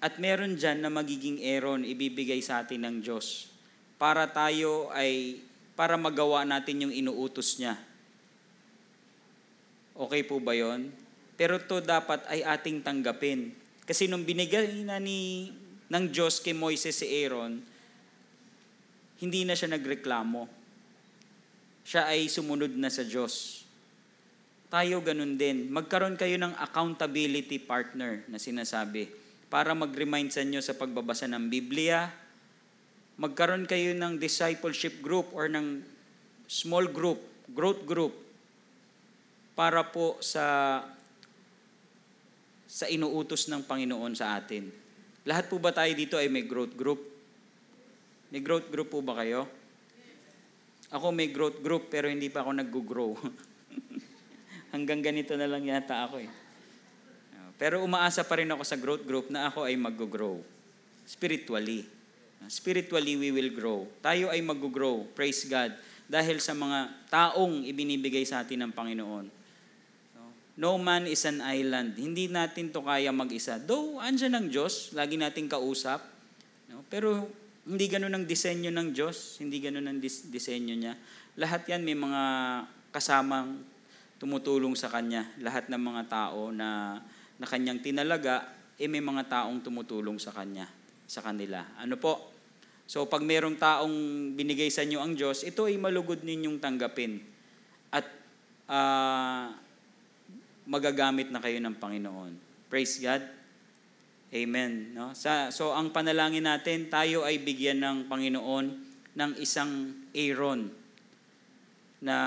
[0.00, 3.48] At meron dyan na magiging Aaron, ibibigay sa atin ng Diyos.
[3.96, 5.40] Para tayo ay,
[5.72, 7.80] para magawa natin yung inuutos niya.
[9.96, 10.92] Okay po ba yon?
[11.40, 13.52] Pero to dapat ay ating tanggapin.
[13.88, 15.52] Kasi nung binigay na ni,
[15.86, 17.62] ng Diyos kay Moises si Aaron,
[19.22, 20.46] hindi na siya nagreklamo.
[21.86, 23.64] Siya ay sumunod na sa Diyos.
[24.66, 25.70] Tayo ganun din.
[25.70, 29.06] Magkaroon kayo ng accountability partner na sinasabi
[29.46, 32.10] para mag-remind sa inyo sa pagbabasa ng Biblia.
[33.16, 35.86] Magkaroon kayo ng discipleship group or ng
[36.50, 37.22] small group,
[37.54, 38.12] growth group
[39.56, 40.82] para po sa
[42.66, 44.85] sa inuutos ng Panginoon sa atin.
[45.26, 47.02] Lahat po ba tayo dito ay may growth group?
[48.30, 49.50] May growth group po ba kayo?
[50.94, 53.10] Ako may growth group pero hindi pa ako nag-grow.
[54.74, 56.30] Hanggang ganito na lang yata ako eh.
[57.58, 60.38] Pero umaasa pa rin ako sa growth group na ako ay mag-grow.
[61.02, 61.88] Spiritually.
[62.46, 63.78] Spiritually, we will grow.
[64.04, 65.08] Tayo ay mag-grow.
[65.16, 65.74] Praise God.
[66.06, 69.26] Dahil sa mga taong ibinibigay sa atin ng Panginoon.
[70.56, 72.00] No man is an island.
[72.00, 73.60] Hindi natin to kaya mag-isa.
[73.60, 74.96] Though, andyan ang Diyos.
[74.96, 76.00] Lagi nating kausap.
[76.72, 76.80] No?
[76.88, 77.28] Pero,
[77.68, 79.36] hindi ganun ang disenyo ng Diyos.
[79.36, 80.96] Hindi ganun ang dis- disenyo niya.
[81.36, 82.22] Lahat yan may mga
[82.88, 83.60] kasamang
[84.16, 85.28] tumutulong sa Kanya.
[85.44, 87.00] Lahat ng mga tao na,
[87.36, 88.48] na Kanyang tinalaga,
[88.80, 90.64] eh may mga taong tumutulong sa Kanya,
[91.04, 91.64] sa kanila.
[91.76, 92.32] Ano po?
[92.86, 93.94] So pag merong taong
[94.38, 97.18] binigay sa inyo ang Diyos, ito ay malugod ninyong tanggapin.
[97.90, 98.06] At
[98.70, 99.52] ah,
[100.66, 102.32] magagamit na kayo ng Panginoon.
[102.66, 103.22] Praise God.
[104.34, 104.90] Amen.
[104.92, 105.14] No?
[105.14, 108.66] Sa, so ang panalangin natin, tayo ay bigyan ng Panginoon
[109.16, 110.68] ng isang Aaron
[112.02, 112.18] na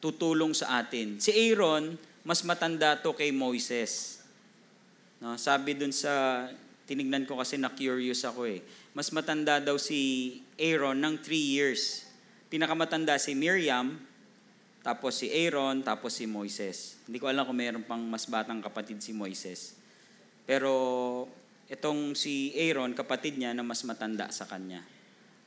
[0.00, 1.20] tutulong sa atin.
[1.20, 4.24] Si Aaron, mas matanda to kay Moises.
[5.20, 6.48] No, sabi dun sa,
[6.88, 8.64] tinignan ko kasi na curious ako eh.
[8.96, 12.08] Mas matanda daw si Aaron ng 3 years.
[12.50, 13.94] Pinakamatanda si Miriam,
[14.80, 16.96] tapos si Aaron, tapos si Moises.
[17.04, 19.76] Hindi ko alam kung mayroon pang mas batang kapatid si Moises.
[20.48, 20.72] Pero
[21.68, 24.80] itong si Aaron, kapatid niya na mas matanda sa kanya.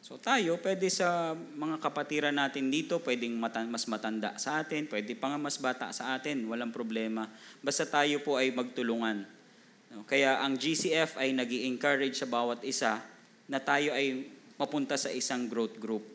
[0.04, 5.18] So tayo, pwede sa mga kapatiran natin dito, pwedeng mata- mas matanda sa atin, pwede
[5.18, 7.26] pa nga mas bata sa atin, walang problema.
[7.64, 9.26] Basta tayo po ay magtulungan.
[10.06, 13.02] Kaya ang GCF ay nag encourage sa bawat isa
[13.50, 14.30] na tayo ay
[14.60, 16.13] mapunta sa isang growth group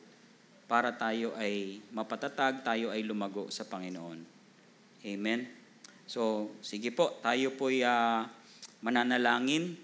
[0.68, 4.20] para tayo ay mapatatag, tayo ay lumago sa Panginoon.
[5.08, 5.48] Amen.
[6.04, 8.28] So, sige po, tayo po ay ah,
[8.84, 9.80] mananalangin.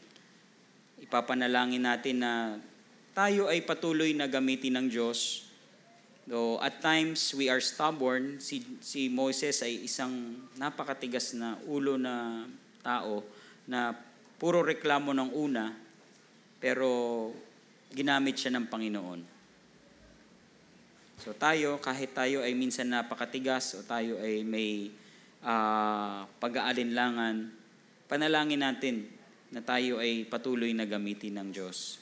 [1.01, 2.61] Ipapanalangin natin na
[3.17, 5.49] tayo ay patuloy na gamitin ng Diyos.
[6.29, 12.45] Though at times we are stubborn, si, si Moses ay isang napakatigas na ulo na
[12.85, 13.25] tao
[13.65, 13.97] na
[14.37, 15.73] puro reklamo ng una,
[16.61, 17.29] pero
[17.93, 19.34] ginamit siya ng Panginoon.
[21.25, 24.93] So tayo, kahit tayo ay minsan napakatigas o tayo ay may
[25.41, 27.49] ah, pag-aalinlangan,
[28.05, 29.09] panalangin natin
[29.49, 31.97] na tayo ay patuloy na gamitin ng Diyos.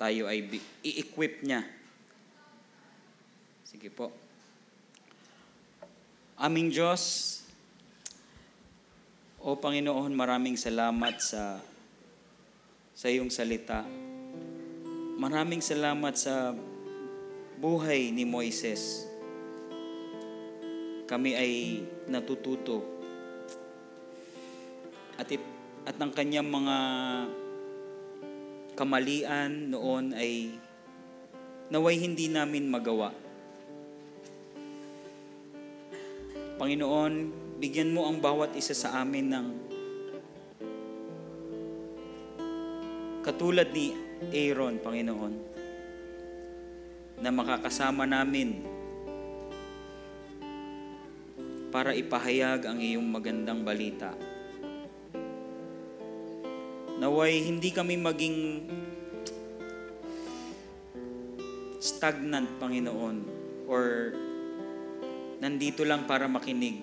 [0.00, 0.48] Tayo ay
[0.80, 1.60] i-equip niya.
[3.68, 4.08] Sige po.
[6.40, 7.36] Aming Diyos,
[9.38, 11.62] O Panginoon, maraming salamat sa
[12.90, 13.86] sa iyong salita.
[15.14, 16.50] Maraming salamat sa
[17.58, 19.02] buhay ni Moises.
[21.10, 22.86] Kami ay natututo.
[25.18, 25.42] At, it,
[25.82, 26.76] at ng kanyang mga
[28.78, 30.54] kamalian noon ay
[31.74, 33.10] naway hindi namin magawa.
[36.62, 37.14] Panginoon,
[37.58, 39.46] bigyan mo ang bawat isa sa amin ng
[43.26, 43.98] katulad ni
[44.30, 45.47] Aaron, Panginoon,
[47.18, 48.62] na makakasama namin
[51.68, 54.16] para ipahayag ang iyong magandang balita.
[56.98, 58.38] Naway hindi kami maging
[61.78, 63.16] stagnant, Panginoon,
[63.70, 64.14] or
[65.38, 66.82] nandito lang para makinig.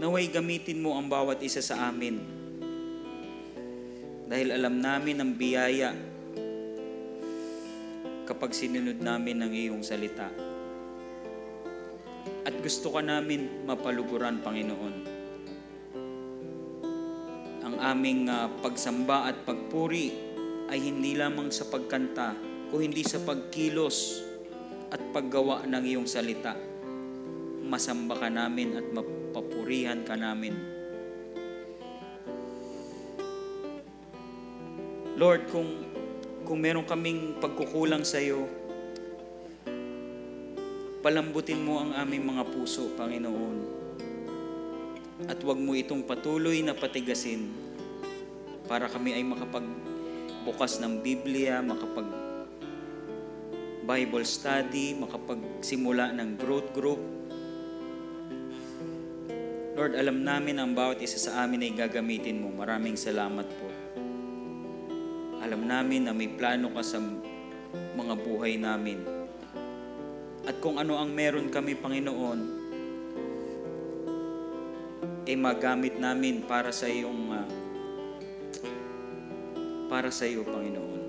[0.00, 2.20] Naway gamitin mo ang bawat isa sa amin.
[4.28, 6.09] Dahil alam namin ang biyaya
[8.30, 10.30] kapag sinunod namin ang iyong salita.
[12.46, 14.94] At gusto ka namin mapaluguran, Panginoon.
[17.66, 20.14] Ang aming ah, pagsamba at pagpuri
[20.70, 22.38] ay hindi lamang sa pagkanta,
[22.70, 24.22] kung hindi sa pagkilos
[24.94, 26.70] at paggawa ng iyong salita
[27.70, 30.58] masamba ka namin at mapapurihan ka namin.
[35.14, 35.89] Lord, kung
[36.50, 38.50] kung meron kaming pagkukulang sa iyo,
[40.98, 43.78] palambutin mo ang aming mga puso, Panginoon.
[45.30, 47.54] At huwag mo itong patuloy na patigasin
[48.66, 52.10] para kami ay makapagbukas ng Biblia, makapag
[53.86, 56.98] Bible study, makapagsimula ng growth group,
[59.78, 62.50] Lord, alam namin ang bawat isa sa amin ay gagamitin mo.
[62.50, 63.69] Maraming salamat po.
[65.50, 67.02] Alam namin na may plano ka sa
[67.98, 69.02] mga buhay namin.
[70.46, 72.40] At kung ano ang meron kami, Panginoon,
[75.26, 77.50] ay magamit namin para sa iyong ah,
[79.90, 81.02] para sa iyo, Panginoon.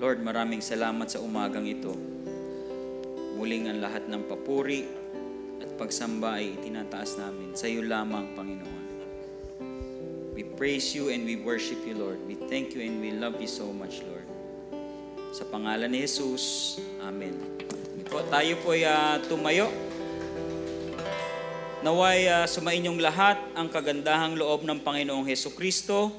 [0.00, 1.92] Lord, maraming salamat sa umagang ito.
[3.36, 4.88] Muling ang lahat ng papuri
[5.60, 7.52] at pagsamba ay itinataas namin.
[7.52, 8.81] Sa iyo lamang, Panginoon.
[10.62, 12.22] Praise you and we worship you, Lord.
[12.22, 14.22] We thank you and we love you so much, Lord.
[15.34, 17.34] Sa pangalan ni Jesus, Amen.
[18.06, 19.66] Po, tayo po ay ah, tumayo.
[21.82, 26.14] Naway uh, sumainyong lahat ang kagandahang loob ng Panginoong Heso Kristo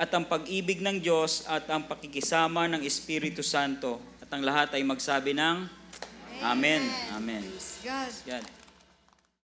[0.00, 4.00] at ang pag-ibig ng Diyos at ang pakikisama ng Espiritu Santo.
[4.24, 5.68] At ang lahat ay magsabi ng
[6.40, 6.88] Amen.
[7.12, 7.44] Amen.
[7.84, 8.12] God.
[8.32, 8.63] Yan.